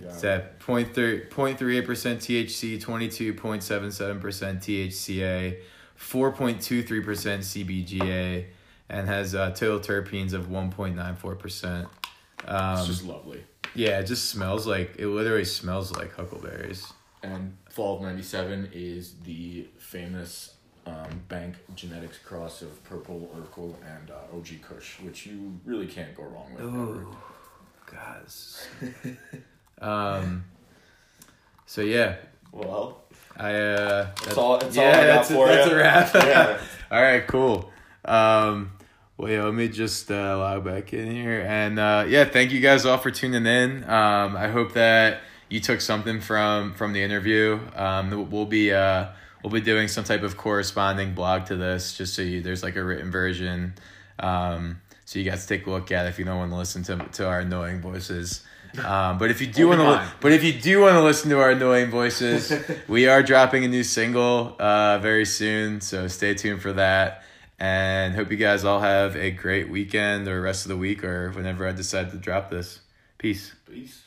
It's 0.00 0.24
at 0.24 0.58
0.3 0.58 1.28
0.38% 1.28 1.84
THC, 1.86 2.80
22.77% 2.82 4.58
THCA, 4.58 5.58
4.23% 5.98 7.38
CBGA, 7.44 8.46
and 8.88 9.06
has 9.06 9.34
uh, 9.34 9.50
total 9.50 9.80
terpenes 9.80 10.32
of 10.32 10.46
1.94%. 10.48 11.86
It's 12.38 12.50
Um, 12.50 12.86
just 12.86 13.04
lovely. 13.04 13.44
Yeah, 13.74 14.00
it 14.00 14.04
just 14.06 14.30
smells 14.30 14.66
like, 14.66 14.96
it 14.98 15.06
literally 15.08 15.44
smells 15.44 15.92
like 15.96 16.14
huckleberries. 16.14 16.92
And 17.22 17.56
Fall 17.70 17.96
of 17.96 18.02
97 18.02 18.70
is 18.72 19.14
the 19.24 19.66
famous 19.78 20.54
um, 20.86 21.22
Bank 21.28 21.54
Genetics 21.74 22.18
cross 22.18 22.60
of 22.62 22.82
Purple 22.84 23.30
Urkel 23.36 23.74
and 23.96 24.10
uh, 24.10 24.36
OG 24.36 24.48
Kush, 24.68 25.00
which 25.00 25.26
you 25.26 25.58
really 25.64 25.86
can't 25.86 26.14
go 26.14 26.24
wrong 26.24 26.52
with. 26.54 26.62
ever. 26.62 27.06
God. 27.90 28.24
this 28.24 28.66
is- 28.82 29.16
um, 29.80 30.44
so 31.66 31.80
yeah, 31.80 32.16
Well, 32.52 33.02
I, 33.36 33.54
uh, 33.54 34.10
that's 34.24 34.36
all, 34.36 34.58
that's 34.58 34.76
yeah, 34.76 34.82
all 34.82 34.88
I 34.88 34.92
got 34.92 35.06
that's, 35.06 35.28
for 35.30 35.46
that's 35.48 35.66
you. 35.70 35.74
a 35.74 35.76
wrap. 35.78 36.14
Yeah. 36.14 36.60
All 36.92 37.02
right, 37.02 37.26
cool. 37.26 37.70
Um, 38.04 38.70
well, 39.16 39.30
yeah, 39.30 39.44
let 39.44 39.54
me 39.54 39.68
just 39.68 40.10
uh, 40.10 40.36
log 40.38 40.64
back 40.64 40.92
in 40.92 41.10
here, 41.10 41.40
and 41.40 41.78
uh, 41.78 42.04
yeah, 42.08 42.24
thank 42.24 42.50
you 42.50 42.60
guys 42.60 42.84
all 42.84 42.98
for 42.98 43.12
tuning 43.12 43.46
in. 43.46 43.84
Um, 43.84 44.36
I 44.36 44.48
hope 44.48 44.72
that 44.72 45.20
you 45.48 45.60
took 45.60 45.80
something 45.80 46.20
from 46.20 46.74
from 46.74 46.92
the 46.92 47.02
interview. 47.02 47.60
Um, 47.76 48.30
we'll 48.30 48.44
be 48.44 48.72
uh, 48.72 49.06
we'll 49.42 49.52
be 49.52 49.60
doing 49.60 49.86
some 49.86 50.02
type 50.02 50.24
of 50.24 50.36
corresponding 50.36 51.14
blog 51.14 51.46
to 51.46 51.56
this, 51.56 51.96
just 51.96 52.14
so 52.14 52.22
you 52.22 52.42
there's 52.42 52.64
like 52.64 52.74
a 52.74 52.82
written 52.82 53.12
version, 53.12 53.74
um, 54.18 54.80
so 55.04 55.20
you 55.20 55.30
guys 55.30 55.46
take 55.46 55.66
a 55.68 55.70
look 55.70 55.92
at 55.92 56.06
it 56.06 56.08
if 56.08 56.18
you 56.18 56.24
don't 56.24 56.38
want 56.38 56.50
to 56.50 56.56
listen 56.56 56.82
to 56.84 56.96
to 57.12 57.28
our 57.28 57.40
annoying 57.40 57.80
voices. 57.80 58.42
Um, 58.84 59.18
but 59.18 59.30
if 59.30 59.40
you 59.40 59.46
do 59.46 59.68
want 59.68 59.80
to, 59.80 60.12
but 60.18 60.32
if 60.32 60.42
you 60.42 60.52
do 60.52 60.80
want 60.80 60.94
to 60.94 61.02
listen 61.02 61.30
to 61.30 61.38
our 61.40 61.50
annoying 61.50 61.88
voices, 61.88 62.52
we 62.88 63.06
are 63.06 63.22
dropping 63.22 63.64
a 63.64 63.68
new 63.68 63.84
single 63.84 64.56
uh, 64.58 64.98
very 64.98 65.24
soon, 65.24 65.80
so 65.80 66.08
stay 66.08 66.34
tuned 66.34 66.62
for 66.62 66.72
that. 66.72 67.22
And 67.64 68.14
hope 68.14 68.30
you 68.30 68.36
guys 68.36 68.62
all 68.62 68.80
have 68.80 69.16
a 69.16 69.30
great 69.30 69.70
weekend 69.70 70.28
or 70.28 70.42
rest 70.42 70.66
of 70.66 70.68
the 70.68 70.76
week 70.76 71.02
or 71.02 71.30
whenever 71.30 71.66
I 71.66 71.72
decide 71.72 72.10
to 72.10 72.18
drop 72.18 72.50
this. 72.50 72.80
Peace. 73.16 73.54
Peace. 73.66 74.03